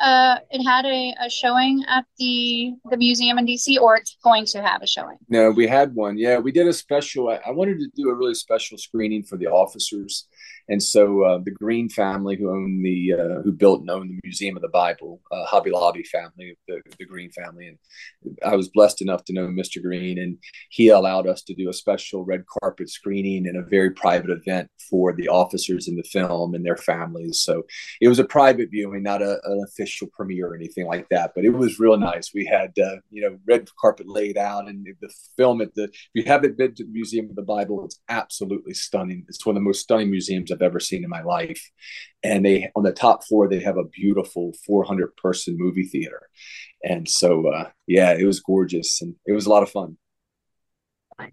uh, 0.00 0.38
it 0.50 0.64
had 0.64 0.86
a, 0.86 1.14
a 1.20 1.30
showing 1.30 1.84
at 1.88 2.06
the 2.18 2.72
the 2.90 2.96
museum 2.96 3.38
in 3.38 3.46
DC, 3.46 3.78
or 3.78 3.96
it's 3.96 4.16
going 4.24 4.46
to 4.46 4.62
have 4.62 4.82
a 4.82 4.86
showing. 4.86 5.18
No, 5.28 5.50
we 5.50 5.66
had 5.66 5.94
one. 5.94 6.16
Yeah, 6.16 6.38
we 6.38 6.52
did 6.52 6.66
a 6.66 6.72
special. 6.72 7.28
I, 7.28 7.38
I 7.46 7.50
wanted 7.50 7.78
to 7.80 7.88
do 7.94 8.08
a 8.08 8.14
really 8.14 8.34
special 8.34 8.78
screening 8.78 9.22
for 9.22 9.36
the 9.36 9.46
officers 9.46 10.26
and 10.68 10.82
so 10.82 11.22
uh, 11.22 11.38
the 11.38 11.50
Green 11.50 11.88
family, 11.88 12.36
who 12.36 12.50
own 12.50 12.82
the, 12.82 13.12
uh, 13.12 13.42
who 13.42 13.52
built 13.52 13.80
and 13.80 13.90
owned 13.90 14.10
the 14.10 14.20
Museum 14.24 14.56
of 14.56 14.62
the 14.62 14.68
Bible, 14.68 15.20
uh, 15.30 15.44
Hobby 15.44 15.70
Lobby 15.70 16.04
family, 16.04 16.56
the, 16.68 16.80
the 16.98 17.04
Green 17.04 17.30
family, 17.30 17.68
and 17.68 17.78
I 18.44 18.56
was 18.56 18.68
blessed 18.68 19.02
enough 19.02 19.24
to 19.24 19.32
know 19.32 19.46
Mr. 19.48 19.82
Green, 19.82 20.18
and 20.18 20.38
he 20.70 20.88
allowed 20.88 21.26
us 21.26 21.42
to 21.42 21.54
do 21.54 21.68
a 21.68 21.74
special 21.74 22.24
red 22.24 22.44
carpet 22.46 22.88
screening 22.88 23.46
and 23.46 23.56
a 23.56 23.62
very 23.62 23.90
private 23.90 24.30
event 24.30 24.68
for 24.90 25.12
the 25.12 25.28
officers 25.28 25.88
in 25.88 25.96
the 25.96 26.02
film 26.02 26.54
and 26.54 26.64
their 26.64 26.76
families. 26.76 27.40
So 27.40 27.64
it 28.00 28.08
was 28.08 28.18
a 28.18 28.24
private 28.24 28.70
viewing, 28.70 29.02
not 29.02 29.22
a, 29.22 29.40
an 29.44 29.64
official 29.66 30.08
premiere 30.12 30.48
or 30.48 30.54
anything 30.54 30.86
like 30.86 31.08
that, 31.10 31.32
but 31.34 31.44
it 31.44 31.50
was 31.50 31.80
real 31.80 31.96
nice. 31.96 32.32
We 32.34 32.46
had 32.46 32.72
uh, 32.78 32.96
you 33.10 33.22
know 33.22 33.38
red 33.46 33.68
carpet 33.80 34.08
laid 34.08 34.38
out, 34.38 34.68
and 34.68 34.86
the 35.00 35.12
film 35.36 35.60
at 35.60 35.74
the. 35.74 35.84
If 35.84 36.10
you 36.14 36.24
haven't 36.24 36.56
been 36.56 36.74
to 36.74 36.84
the 36.84 36.92
Museum 36.92 37.28
of 37.30 37.36
the 37.36 37.42
Bible, 37.42 37.84
it's 37.84 38.00
absolutely 38.08 38.74
stunning. 38.74 39.24
It's 39.28 39.44
one 39.44 39.56
of 39.56 39.60
the 39.60 39.64
most 39.64 39.80
stunning 39.80 40.10
museums 40.10 40.50
I've 40.52 40.62
ever 40.62 40.80
seen 40.80 41.04
in 41.04 41.10
my 41.10 41.22
life. 41.22 41.70
And 42.22 42.44
they 42.44 42.70
on 42.76 42.82
the 42.82 42.92
top 42.92 43.24
floor 43.24 43.48
they 43.48 43.60
have 43.60 43.76
a 43.76 43.84
beautiful 43.84 44.52
400 44.66 45.16
person 45.16 45.56
movie 45.58 45.84
theater, 45.84 46.28
and 46.84 47.08
so 47.08 47.48
uh, 47.48 47.70
yeah, 47.86 48.12
it 48.12 48.24
was 48.24 48.40
gorgeous 48.40 49.02
and 49.02 49.14
it 49.26 49.32
was 49.32 49.46
a 49.46 49.50
lot 49.50 49.62
of 49.62 49.70
fun. 49.70 49.96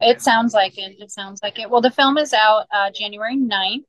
It 0.02 0.22
sounds 0.22 0.54
like 0.54 0.78
it. 0.78 0.96
It 1.00 1.12
sounds 1.12 1.42
like 1.42 1.60
it. 1.60 1.70
Well, 1.70 1.82
the 1.82 1.92
film 1.92 2.18
is 2.18 2.34
out 2.34 2.66
uh, 2.74 2.92
January 2.92 3.38
9th, 3.38 3.84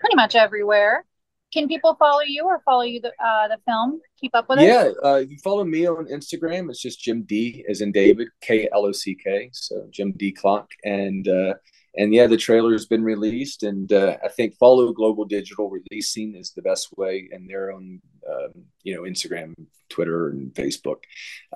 pretty 0.00 0.16
much 0.16 0.34
everywhere. 0.34 1.04
Can 1.52 1.68
people 1.68 1.94
follow 1.94 2.22
you 2.26 2.44
or 2.44 2.60
follow 2.64 2.82
you 2.82 3.00
the 3.00 3.12
uh, 3.24 3.46
the 3.46 3.58
film? 3.64 4.00
Keep 4.20 4.34
up 4.34 4.48
with 4.48 4.58
it. 4.58 4.66
Yeah, 4.66 4.90
uh, 5.04 5.18
you 5.18 5.38
follow 5.44 5.62
me 5.62 5.86
on 5.86 6.06
Instagram. 6.06 6.68
It's 6.68 6.82
just 6.82 7.00
Jim 7.00 7.22
D 7.22 7.64
as 7.68 7.80
in 7.80 7.92
David 7.92 8.28
K 8.40 8.68
L 8.72 8.86
O 8.86 8.90
C 8.90 9.14
K. 9.14 9.50
So 9.52 9.86
Jim 9.90 10.12
D 10.16 10.32
Klock, 10.32 10.66
and 10.84 11.28
uh, 11.28 11.54
and 11.96 12.12
yeah, 12.12 12.26
the 12.26 12.36
trailer 12.36 12.72
has 12.72 12.86
been 12.86 13.04
released, 13.04 13.62
and 13.62 13.92
uh, 13.92 14.16
I 14.24 14.28
think 14.28 14.56
follow 14.56 14.92
Global 14.92 15.24
Digital 15.24 15.70
Releasing 15.70 16.34
is 16.34 16.50
the 16.50 16.62
best 16.62 16.88
way, 16.96 17.28
and 17.30 17.48
they're 17.48 17.72
on 17.72 18.00
um, 18.28 18.64
you 18.82 18.94
know 18.94 19.02
Instagram, 19.02 19.54
Twitter, 19.88 20.28
and 20.30 20.52
Facebook, 20.54 20.98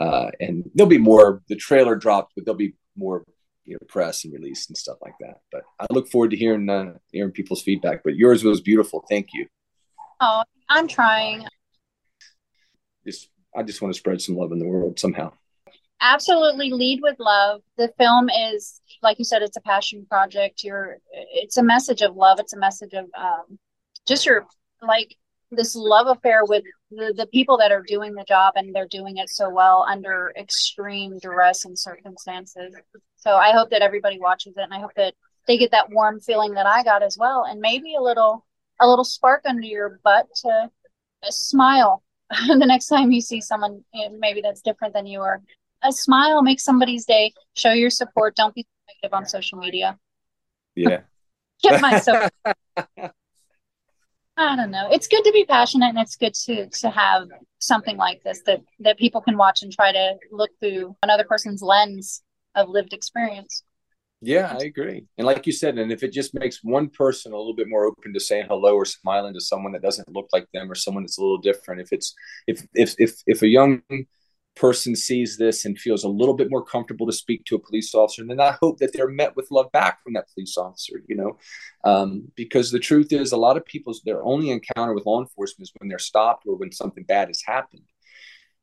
uh, 0.00 0.30
and 0.40 0.70
there'll 0.74 0.88
be 0.88 0.98
more. 0.98 1.42
The 1.48 1.56
trailer 1.56 1.96
dropped, 1.96 2.34
but 2.36 2.44
there'll 2.44 2.58
be 2.58 2.74
more 2.96 3.24
you 3.64 3.74
know 3.74 3.86
press 3.88 4.24
and 4.24 4.32
release 4.32 4.68
and 4.68 4.76
stuff 4.76 4.98
like 5.02 5.14
that. 5.20 5.40
But 5.50 5.62
I 5.80 5.86
look 5.90 6.08
forward 6.08 6.30
to 6.30 6.36
hearing 6.36 6.68
uh, 6.68 6.94
hearing 7.10 7.32
people's 7.32 7.62
feedback. 7.62 8.02
But 8.04 8.16
yours 8.16 8.44
was 8.44 8.60
beautiful. 8.60 9.04
Thank 9.08 9.30
you. 9.34 9.46
Oh, 10.20 10.44
I'm 10.68 10.86
trying. 10.86 11.46
Just 13.04 13.28
I 13.56 13.64
just 13.64 13.82
want 13.82 13.92
to 13.92 13.98
spread 13.98 14.20
some 14.20 14.36
love 14.36 14.52
in 14.52 14.60
the 14.60 14.68
world 14.68 15.00
somehow 15.00 15.32
absolutely 16.00 16.70
lead 16.70 17.00
with 17.02 17.16
love. 17.18 17.62
The 17.76 17.92
film 17.98 18.28
is 18.30 18.80
like 19.02 19.18
you 19.18 19.24
said 19.24 19.42
it's 19.42 19.56
a 19.56 19.62
passion 19.62 20.06
project. 20.08 20.64
You're 20.64 20.98
it's 21.12 21.56
a 21.56 21.62
message 21.62 22.02
of 22.02 22.16
love. 22.16 22.38
It's 22.40 22.52
a 22.52 22.58
message 22.58 22.92
of 22.94 23.06
um, 23.16 23.58
just 24.06 24.26
your 24.26 24.46
like 24.82 25.16
this 25.50 25.74
love 25.74 26.06
affair 26.06 26.44
with 26.44 26.62
the, 26.90 27.14
the 27.16 27.26
people 27.26 27.56
that 27.58 27.72
are 27.72 27.82
doing 27.82 28.14
the 28.14 28.24
job 28.24 28.52
and 28.56 28.74
they're 28.74 28.88
doing 28.88 29.16
it 29.16 29.30
so 29.30 29.48
well 29.48 29.86
under 29.88 30.32
extreme 30.38 31.18
duress 31.18 31.64
and 31.64 31.78
circumstances. 31.78 32.74
So 33.16 33.34
i 33.34 33.50
hope 33.50 33.70
that 33.70 33.82
everybody 33.82 34.18
watches 34.20 34.54
it 34.56 34.62
and 34.62 34.72
i 34.72 34.78
hope 34.78 34.92
that 34.96 35.14
they 35.46 35.58
get 35.58 35.70
that 35.72 35.90
warm 35.90 36.20
feeling 36.20 36.52
that 36.54 36.66
i 36.66 36.82
got 36.82 37.02
as 37.02 37.16
well 37.18 37.44
and 37.48 37.60
maybe 37.60 37.94
a 37.94 38.02
little 38.02 38.46
a 38.80 38.88
little 38.88 39.04
spark 39.04 39.42
under 39.46 39.66
your 39.66 39.98
butt 40.04 40.26
to 40.36 40.70
smile 41.30 42.02
the 42.46 42.56
next 42.56 42.86
time 42.86 43.10
you 43.10 43.20
see 43.20 43.40
someone 43.40 43.82
maybe 44.18 44.40
that's 44.40 44.62
different 44.62 44.94
than 44.94 45.06
you 45.06 45.20
or 45.20 45.42
a 45.82 45.92
smile 45.92 46.42
make 46.42 46.60
somebody's 46.60 47.04
day. 47.04 47.32
Show 47.54 47.72
your 47.72 47.90
support. 47.90 48.36
Don't 48.36 48.54
be 48.54 48.66
negative 48.88 49.14
on 49.14 49.26
social 49.26 49.58
media. 49.58 49.98
Yeah. 50.74 51.00
Get 51.62 51.80
myself. 51.80 52.30
I 54.36 54.54
don't 54.54 54.70
know. 54.70 54.88
It's 54.92 55.08
good 55.08 55.24
to 55.24 55.32
be 55.32 55.44
passionate, 55.44 55.88
and 55.88 55.98
it's 55.98 56.14
good 56.14 56.34
to 56.46 56.68
to 56.68 56.90
have 56.90 57.26
something 57.58 57.96
like 57.96 58.22
this 58.22 58.40
that 58.46 58.60
that 58.78 58.96
people 58.96 59.20
can 59.20 59.36
watch 59.36 59.62
and 59.62 59.72
try 59.72 59.90
to 59.90 60.14
look 60.30 60.50
through 60.60 60.94
another 61.02 61.24
person's 61.24 61.60
lens 61.60 62.22
of 62.54 62.68
lived 62.68 62.92
experience. 62.92 63.64
Yeah, 64.20 64.56
I 64.60 64.64
agree. 64.64 65.06
And 65.16 65.26
like 65.26 65.46
you 65.46 65.52
said, 65.52 65.78
and 65.78 65.92
if 65.92 66.02
it 66.02 66.12
just 66.12 66.34
makes 66.34 66.58
one 66.62 66.88
person 66.88 67.32
a 67.32 67.36
little 67.36 67.54
bit 67.54 67.68
more 67.68 67.84
open 67.84 68.12
to 68.12 68.20
saying 68.20 68.46
hello 68.48 68.74
or 68.74 68.84
smiling 68.84 69.34
to 69.34 69.40
someone 69.40 69.72
that 69.72 69.82
doesn't 69.82 70.12
look 70.12 70.28
like 70.32 70.46
them 70.52 70.70
or 70.70 70.74
someone 70.74 71.04
that's 71.04 71.18
a 71.18 71.20
little 71.20 71.38
different, 71.38 71.80
if 71.80 71.92
it's 71.92 72.14
if 72.46 72.66
if 72.74 72.94
if 72.98 73.14
if 73.26 73.42
a 73.42 73.48
young 73.48 73.82
person 74.58 74.94
sees 74.94 75.36
this 75.36 75.64
and 75.64 75.78
feels 75.78 76.04
a 76.04 76.08
little 76.08 76.34
bit 76.34 76.50
more 76.50 76.64
comfortable 76.64 77.06
to 77.06 77.12
speak 77.12 77.44
to 77.44 77.56
a 77.56 77.58
police 77.58 77.94
officer 77.94 78.22
and 78.22 78.30
then 78.30 78.40
i 78.40 78.56
hope 78.60 78.78
that 78.78 78.92
they're 78.92 79.08
met 79.08 79.34
with 79.36 79.50
love 79.50 79.70
back 79.72 80.02
from 80.02 80.12
that 80.12 80.26
police 80.34 80.56
officer 80.56 81.02
you 81.08 81.16
know? 81.16 81.38
Um, 81.84 82.30
because 82.36 82.70
the 82.70 82.78
truth 82.78 83.12
is 83.12 83.32
a 83.32 83.36
lot 83.36 83.56
of 83.56 83.64
people's 83.64 84.02
their 84.02 84.22
only 84.22 84.50
encounter 84.50 84.94
with 84.94 85.06
law 85.06 85.20
enforcement 85.20 85.68
is 85.68 85.72
when 85.78 85.88
they're 85.88 85.98
stopped 85.98 86.44
or 86.46 86.56
when 86.56 86.72
something 86.72 87.04
bad 87.04 87.28
has 87.28 87.42
happened. 87.44 87.82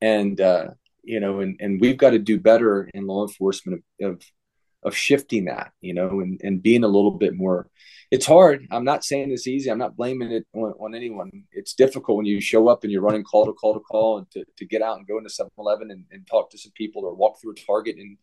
And 0.01 0.39
uh, 0.39 0.69
you 1.03 1.19
know 1.19 1.39
and, 1.39 1.57
and 1.59 1.81
we've 1.81 1.97
got 1.97 2.11
to 2.11 2.19
do 2.19 2.39
better 2.39 2.89
in 2.93 3.07
law 3.07 3.25
enforcement 3.27 3.83
of, 4.01 4.11
of 4.11 4.21
of 4.85 4.95
shifting 4.95 5.45
that, 5.45 5.71
you 5.81 5.93
know, 5.93 6.21
and, 6.21 6.39
and 6.43 6.61
being 6.61 6.83
a 6.83 6.87
little 6.87 7.11
bit 7.11 7.35
more. 7.35 7.67
It's 8.11 8.27
hard. 8.27 8.67
I'm 8.69 8.85
not 8.85 9.03
saying 9.03 9.31
it's 9.31 9.47
easy. 9.47 9.69
I'm 9.69 9.79
not 9.79 9.97
blaming 9.97 10.31
it 10.31 10.45
on, 10.53 10.73
on 10.79 10.95
anyone. 10.95 11.31
It's 11.51 11.73
difficult 11.73 12.17
when 12.17 12.27
you 12.27 12.39
show 12.39 12.67
up 12.67 12.83
and 12.83 12.91
you're 12.91 13.01
running 13.01 13.23
call 13.23 13.47
to 13.47 13.53
call 13.53 13.73
to 13.73 13.79
call 13.79 14.19
and 14.19 14.31
to, 14.31 14.45
to 14.57 14.65
get 14.65 14.83
out 14.83 14.97
and 14.97 15.07
go 15.07 15.17
into 15.17 15.29
7 15.29 15.49
Eleven 15.57 15.89
and, 15.89 16.05
and 16.11 16.25
talk 16.27 16.51
to 16.51 16.57
some 16.57 16.71
people 16.75 17.03
or 17.03 17.15
walk 17.15 17.41
through 17.41 17.53
a 17.53 17.55
Target 17.55 17.95
and 17.97 18.17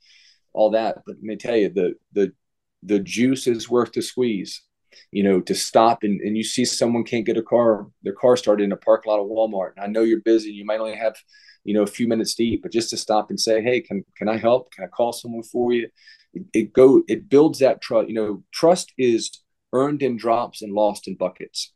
all 0.53 0.71
that. 0.71 1.03
But 1.05 1.17
let 1.17 1.25
me 1.25 1.37
tell 1.37 1.57
you, 1.57 1.69
the, 1.69 1.95
the, 2.13 2.33
the 2.85 3.01
juice 3.01 3.49
is 3.49 3.69
worth 3.69 3.93
the 3.93 4.03
squeeze, 4.03 4.63
you 5.11 5.25
know, 5.25 5.41
to 5.41 5.55
stop 5.55 6.05
and, 6.05 6.21
and 6.21 6.37
you 6.37 6.45
see 6.45 6.65
someone 6.65 7.03
can't 7.03 7.27
get 7.27 7.37
a 7.37 7.43
car, 7.43 7.89
their 8.05 8.13
car 8.13 8.37
started 8.37 8.63
in 8.63 8.73
a 8.73 8.77
parking 8.77 9.11
lot 9.11 9.21
of 9.21 9.27
Walmart. 9.27 9.73
And 9.77 9.85
I 9.85 9.89
know 9.89 10.03
you're 10.03 10.21
busy. 10.21 10.53
You 10.53 10.65
might 10.65 10.79
only 10.79 10.97
have, 10.97 11.17
you 11.65 11.75
know, 11.75 11.83
a 11.83 11.87
few 11.87 12.07
minutes 12.07 12.37
to 12.37 12.45
eat, 12.45 12.63
but 12.63 12.71
just 12.71 12.91
to 12.91 12.97
stop 12.97 13.31
and 13.31 13.41
say, 13.41 13.63
Hey, 13.63 13.81
can, 13.81 14.05
can 14.17 14.29
I 14.29 14.37
help? 14.37 14.71
Can 14.71 14.85
I 14.85 14.87
call 14.87 15.13
someone 15.13 15.43
for 15.43 15.73
you? 15.73 15.89
It, 16.53 16.73
go 16.73 17.03
it 17.09 17.29
builds 17.29 17.59
that 17.59 17.81
trust 17.81 18.09
you 18.09 18.15
know 18.15 18.43
trust 18.53 18.93
is 18.99 19.31
earned 19.73 20.03
in 20.03 20.17
drops 20.17 20.63
and 20.63 20.73
lost 20.73 21.09
in 21.09 21.17
buckets. 21.17 21.73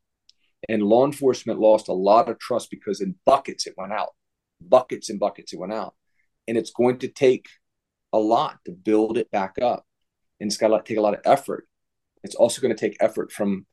And 0.68 0.82
law 0.82 1.04
enforcement 1.04 1.60
lost 1.60 1.88
a 1.88 1.92
lot 1.92 2.28
of 2.28 2.38
trust 2.38 2.70
because 2.70 3.00
in 3.00 3.14
buckets 3.24 3.66
it 3.66 3.74
went 3.76 3.92
out 3.92 4.10
buckets 4.60 5.10
and 5.10 5.20
buckets 5.20 5.52
it 5.52 5.58
went 5.58 5.72
out. 5.72 5.94
And 6.48 6.56
it's 6.56 6.70
going 6.70 6.98
to 7.00 7.08
take 7.08 7.46
a 8.12 8.18
lot 8.18 8.58
to 8.64 8.72
build 8.72 9.18
it 9.18 9.30
back 9.30 9.56
up. 9.60 9.84
And 10.40 10.48
it's 10.48 10.56
got 10.56 10.68
to 10.68 10.82
take 10.82 10.98
a 10.98 11.02
lot 11.02 11.14
of 11.14 11.20
effort. 11.24 11.66
It's 12.22 12.34
also 12.34 12.60
going 12.60 12.74
to 12.74 12.80
take 12.80 12.96
effort 13.00 13.32
from 13.32 13.66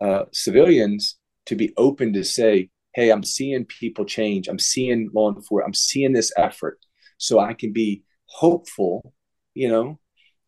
uh, 0.00 0.24
civilians 0.32 1.16
to 1.46 1.54
be 1.54 1.72
open 1.76 2.12
to 2.12 2.24
say 2.24 2.68
hey 2.94 3.10
i'm 3.10 3.22
seeing 3.22 3.64
people 3.64 4.04
change. 4.04 4.48
I'm 4.48 4.58
seeing 4.58 5.10
law 5.14 5.28
enforcement 5.28 5.68
i'm 5.68 5.74
seeing 5.74 6.12
this 6.12 6.32
effort. 6.36 6.78
So 7.18 7.38
i 7.38 7.54
can 7.54 7.72
be 7.72 8.02
hopeful 8.26 9.14
you 9.54 9.68
know 9.68 9.98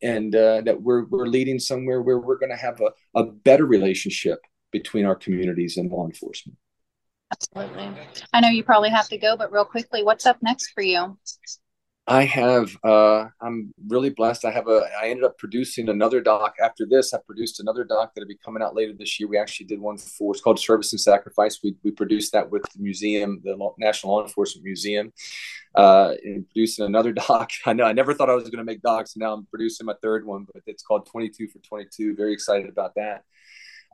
and 0.02 0.34
uh, 0.34 0.61
that 0.62 0.80
we're 0.80 1.04
we're 1.04 1.26
leading 1.26 1.58
somewhere 1.58 2.02
where 2.02 2.18
we're 2.18 2.38
going 2.38 2.50
to 2.50 2.56
have 2.56 2.80
a, 2.80 2.90
a 3.18 3.24
better 3.24 3.66
relationship 3.66 4.40
between 4.70 5.04
our 5.04 5.16
communities 5.16 5.76
and 5.76 5.90
law 5.90 6.06
enforcement. 6.06 6.58
Absolutely. 7.32 7.90
I 8.32 8.40
know 8.40 8.48
you 8.48 8.64
probably 8.64 8.90
have 8.90 9.08
to 9.08 9.18
go, 9.18 9.37
but 9.37 9.52
real 9.52 9.64
quickly, 9.64 10.02
what's 10.02 10.26
up 10.26 10.38
next 10.42 10.70
for 10.70 10.82
you? 10.82 11.18
I 12.11 12.25
have. 12.25 12.75
Uh, 12.83 13.27
I'm 13.42 13.75
really 13.87 14.09
blessed. 14.09 14.47
I 14.47 14.51
have 14.51 14.66
a. 14.66 14.88
I 14.99 15.09
ended 15.09 15.25
up 15.25 15.37
producing 15.37 15.90
another 15.90 16.23
doc 16.23 16.55
after 16.59 16.87
this. 16.87 17.12
I 17.12 17.18
produced 17.18 17.61
another 17.61 17.85
doc 17.85 18.12
that'll 18.14 18.27
be 18.27 18.38
coming 18.42 18.62
out 18.62 18.75
later 18.75 18.94
this 18.99 19.21
year. 19.21 19.29
We 19.29 19.37
actually 19.37 19.66
did 19.66 19.79
one 19.79 19.99
for. 19.99 20.33
It's 20.33 20.40
called 20.40 20.59
Service 20.59 20.90
and 20.94 21.01
Sacrifice. 21.01 21.61
We 21.62 21.77
we 21.85 21.90
produced 21.90 22.33
that 22.33 22.51
with 22.51 22.62
the 22.62 22.81
museum, 22.81 23.42
the 23.44 23.59
National 23.79 24.14
Law 24.14 24.23
Enforcement 24.23 24.64
Museum, 24.64 25.12
uh, 25.75 26.14
and 26.25 26.49
producing 26.49 26.87
another 26.87 27.12
doc. 27.29 27.51
I 27.66 27.75
know. 27.75 27.85
I 27.85 27.92
never 27.92 28.14
thought 28.14 28.31
I 28.31 28.35
was 28.35 28.44
going 28.44 28.57
to 28.59 28.64
make 28.64 28.81
docs. 28.81 29.14
And 29.14 29.21
now 29.21 29.35
I'm 29.35 29.44
producing 29.44 29.85
my 29.85 29.94
third 30.01 30.25
one, 30.25 30.47
but 30.51 30.62
it's 30.66 30.83
called 30.83 31.05
22 31.07 31.49
for 31.49 31.59
22. 31.59 32.16
Very 32.16 32.33
excited 32.33 32.71
about 32.71 32.94
that. 32.94 33.25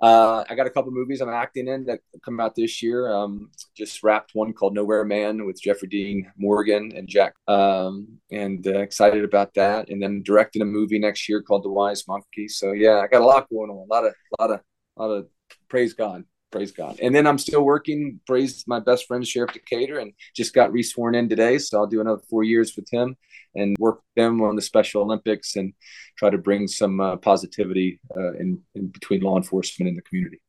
Uh, 0.03 0.45
I 0.49 0.55
got 0.55 0.67
a 0.67 0.71
couple 0.71 0.91
movies 0.91 1.21
I'm 1.21 1.29
acting 1.29 1.69
in 1.69 1.85
that 1.85 2.01
come 2.25 2.41
out 2.41 2.55
this 2.55 2.83
year. 2.83 3.13
Um, 3.13 3.51
just 3.77 4.03
wrapped 4.03 4.35
one 4.35 4.53
called 4.53 4.75
Nowhere 4.75 5.05
Man 5.05 5.47
with 5.47 5.63
Jeffrey 5.63 5.89
Dean 5.89 6.31
Morgan 6.37 6.93
and 6.95 7.09
Jack, 7.09 7.35
um, 7.49 8.19
and 8.31 8.67
uh, 8.67 8.81
excited 8.81 9.25
about 9.25 9.55
that. 9.55 9.89
And 9.89 10.03
then 10.03 10.23
directing 10.23 10.63
a 10.63 10.67
movie 10.67 10.99
next 10.99 11.29
year 11.29 11.43
called 11.43 11.65
The 11.65 11.71
Wise 11.71 12.07
Monkey. 12.09 12.49
So 12.49 12.73
yeah, 12.73 13.01
I 13.01 13.07
got 13.07 13.23
a 13.23 13.27
lot 13.27 13.49
going 13.49 13.71
on. 13.71 13.87
A 13.89 13.93
lot 13.93 14.05
of, 14.05 14.15
lot 14.39 14.51
of, 14.51 14.61
lot 14.97 15.11
of 15.11 15.29
praise 15.69 15.95
God. 15.95 16.25
praise 16.51 16.73
God. 16.73 16.99
And 17.01 17.15
then 17.15 17.27
I'm 17.27 17.39
still 17.39 17.63
working. 17.63 18.21
Praise 18.27 18.65
my 18.67 18.81
best 18.81 19.07
friend, 19.07 19.27
Sheriff 19.27 19.53
Decatur, 19.53 19.99
and 19.99 20.13
just 20.35 20.55
got 20.55 20.71
resworn 20.71 21.17
in 21.17 21.29
today. 21.29 21.59
So 21.59 21.79
I'll 21.79 21.87
do 21.87 22.01
another 22.01 22.23
four 22.29 22.43
years 22.43 22.75
with 22.77 22.89
him 22.93 23.17
and 23.55 23.77
work 23.79 23.97
with 23.97 24.23
them 24.25 24.43
on 24.43 24.57
the 24.57 24.63
Special 24.63 25.03
Olympics 25.03 25.57
and 25.57 25.73
try 26.17 26.31
to 26.31 26.39
bring 26.39 26.67
some 26.67 27.01
uh, 27.01 27.17
positivity 27.17 28.01
uh, 28.17 28.33
in, 28.35 28.61
in 28.75 28.89
between 28.89 29.21
law 29.21 29.37
enforcement 29.37 29.89
and 29.89 29.97
the 29.99 30.03
community. 30.03 30.41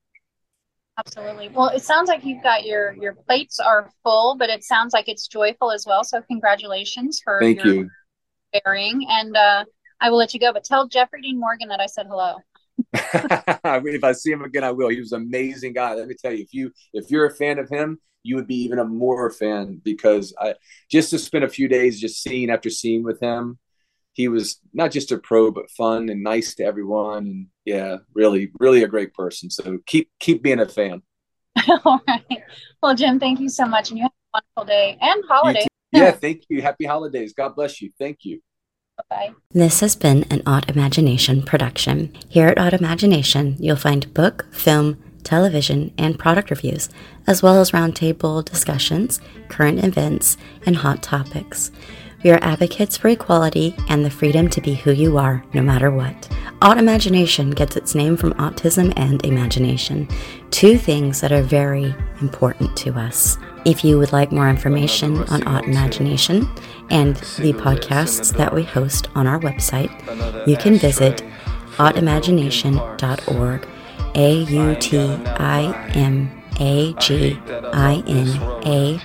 Absolutely. 0.98 1.50
Well, 1.50 1.68
it 1.68 1.84
sounds 1.84 2.08
like 2.08 2.24
you've 2.24 2.42
got 2.42 2.66
your 2.66 2.94
your 2.94 3.14
plates 3.14 3.60
are 3.60 3.92
full, 4.02 4.38
but 4.38 4.50
it 4.50 4.64
sounds 4.64 4.94
like 4.94 5.10
it's 5.10 5.28
joyful 5.28 5.72
as 5.72 5.86
well. 5.86 6.06
So 6.06 6.22
congratulations 6.22 7.20
for 7.22 7.40
Thank 7.42 7.66
you. 7.66 7.90
bearing. 8.54 9.06
And 9.10 9.36
uh, 9.36 9.66
I 10.00 10.10
will 10.10 10.18
let 10.18 10.34
you 10.34 10.40
go, 10.40 10.54
but 10.54 10.64
tell 10.64 10.88
Jeffrey 10.88 11.22
Dean 11.22 11.38
Morgan 11.38 11.68
that 11.68 11.82
I 11.82 11.88
said 11.88 12.08
hello. 12.08 12.36
if 12.94 14.04
I 14.06 14.14
see 14.14 14.32
him 14.32 14.44
again, 14.44 14.64
I 14.64 14.72
will. 14.72 14.88
He 14.88 15.00
was 15.00 15.12
an 15.12 15.24
amazing 15.24 15.74
guy. 15.74 15.96
Let 15.96 16.08
me 16.08 16.16
tell 16.16 16.32
you, 16.32 16.44
if 16.44 16.54
you 16.54 16.72
if 16.94 17.12
you're 17.12 17.26
a 17.26 17.36
fan 17.36 17.60
of 17.60 17.68
him, 17.68 18.00
you 18.26 18.36
would 18.36 18.48
be 18.48 18.64
even 18.64 18.80
a 18.80 18.86
more 18.86 19.30
fan 19.30 19.80
because 19.84 20.34
I 20.40 20.56
just 20.90 21.12
to 21.12 21.20
spend 21.20 21.44
a 21.44 21.50
few 21.50 21.68
days 21.68 22.00
just 22.00 22.24
seeing 22.24 22.50
after 22.50 22.72
seeing 22.72 23.04
with 23.04 23.20
him, 23.20 23.60
he 24.14 24.28
was 24.28 24.60
not 24.74 24.92
just 24.92 25.12
a 25.12 25.18
pro 25.18 25.52
but 25.52 25.70
fun 25.70 26.10
and 26.10 26.24
nice 26.24 26.56
to 26.56 26.64
everyone 26.64 27.26
and 27.28 27.48
yeah, 27.66 27.98
really, 28.14 28.52
really 28.60 28.84
a 28.84 28.88
great 28.88 29.14
person. 29.14 29.50
So 29.50 29.78
keep 29.86 30.10
keep 30.20 30.42
being 30.42 30.60
a 30.60 30.68
fan. 30.68 31.04
All 31.86 32.02
right. 32.08 32.44
Well, 32.82 32.96
Jim, 32.96 33.20
thank 33.20 33.40
you 33.40 33.50
so 33.50 33.66
much, 33.66 33.90
and 33.90 33.98
you 33.98 34.04
have 34.04 34.12
a 34.12 34.42
wonderful 34.58 34.66
day 34.66 34.98
and 35.00 35.24
holiday. 35.28 35.68
Yeah, 35.92 36.12
thank 36.24 36.44
you. 36.50 36.62
Happy 36.62 36.86
holidays. 36.86 37.34
God 37.34 37.56
bless 37.56 37.82
you. 37.82 37.92
Thank 38.00 38.20
you. 38.24 38.42
Bye. 39.10 39.34
This 39.52 39.82
has 39.82 39.96
been 39.96 40.24
an 40.32 40.42
Autimagination 40.42 41.46
production. 41.46 42.14
Here 42.30 42.48
at 42.48 42.58
Autimagination, 42.58 43.58
you'll 43.60 43.76
find 43.76 44.14
book, 44.14 44.46
film, 44.52 45.04
television, 45.26 45.92
and 45.98 46.18
product 46.18 46.50
reviews, 46.50 46.88
as 47.28 47.44
well 47.44 47.60
as 47.60 47.72
roundtable 47.72 48.46
discussions, 48.46 49.20
current 49.50 49.84
events, 49.84 50.38
and 50.66 50.78
hot 50.78 51.04
topics. 51.04 51.72
We 52.24 52.32
are 52.32 52.40
advocates 52.42 52.98
for 52.98 53.10
equality 53.10 53.76
and 53.88 54.04
the 54.04 54.10
freedom 54.10 54.50
to 54.50 54.60
be 54.60 54.74
who 54.74 54.92
you 54.92 55.18
are, 55.20 55.44
no 55.54 55.62
matter 55.62 55.92
what. 55.92 56.28
Autimagination 56.60 57.54
gets 57.54 57.76
its 57.76 57.94
name 57.94 58.18
from 58.18 58.34
autism 58.34 58.94
and 58.96 59.24
imagination, 59.24 60.08
two 60.50 60.80
things 60.80 61.22
that 61.22 61.32
are 61.32 61.44
very 61.44 61.94
important 62.22 62.76
to 62.78 62.94
us. 62.94 63.38
If 63.64 63.84
you 63.84 64.00
would 64.00 64.12
like 64.12 64.32
more 64.32 64.50
information 64.50 65.18
on 65.26 65.42
Autimagination 65.42 66.48
and 66.90 67.16
the 67.16 67.54
podcasts 67.54 68.36
that 68.38 68.54
we 68.54 68.64
host 68.64 69.08
on 69.14 69.28
our 69.28 69.40
website, 69.40 69.92
you 70.48 70.58
can 70.58 70.80
visit 70.80 71.24
autimagination.org. 71.78 73.68
A 74.16 74.34
U 74.44 74.76
T 74.76 74.98
I 74.98 75.92
M 75.94 76.32
A 76.60 76.94
G 76.94 77.38
I 77.74 78.04
N 78.08 78.28
A 78.66 79.00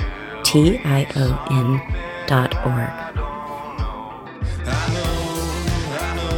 T 0.45 0.79
I 0.85 1.07
O 1.17 1.47
N 1.51 1.81
dot 2.29 2.55
org. 2.65 2.91
I 4.67 4.89
know, 4.95 5.31
I 5.91 6.15
know, 6.15 6.31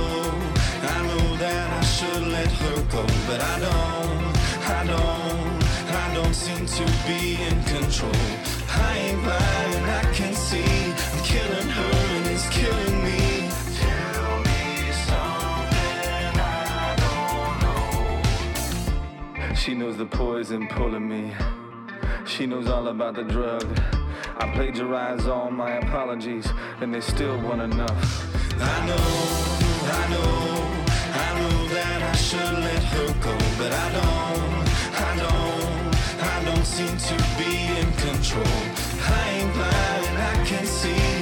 She 19.64 19.74
knows 19.74 19.96
the 19.96 20.06
poison 20.06 20.66
pulling 20.66 21.08
me. 21.08 21.32
She 22.26 22.46
knows 22.46 22.68
all 22.68 22.88
about 22.88 23.14
the 23.14 23.22
drug. 23.22 23.62
I 24.36 24.52
plagiarize 24.54 25.28
all 25.28 25.52
my 25.52 25.74
apologies, 25.74 26.48
and 26.80 26.92
they 26.92 27.00
still 27.00 27.38
want 27.42 27.62
enough. 27.62 28.02
I 28.60 28.86
know, 28.88 29.06
I 30.00 30.04
know, 30.10 30.66
I 31.14 31.28
know 31.38 31.68
that 31.74 32.02
I 32.02 32.16
should 32.16 32.58
let 32.58 32.82
her 32.82 33.06
go, 33.20 33.38
but 33.56 33.72
I 33.72 33.88
don't, 33.98 34.66
I 34.98 35.12
don't, 35.22 35.94
I 36.32 36.44
don't 36.44 36.66
seem 36.66 36.96
to 36.96 37.16
be 37.38 37.54
in 37.78 37.92
control. 38.02 38.58
I 39.14 39.30
ain't 39.30 39.52
blind, 39.54 40.18
I 40.18 40.44
can 40.44 40.66
see 40.66 41.21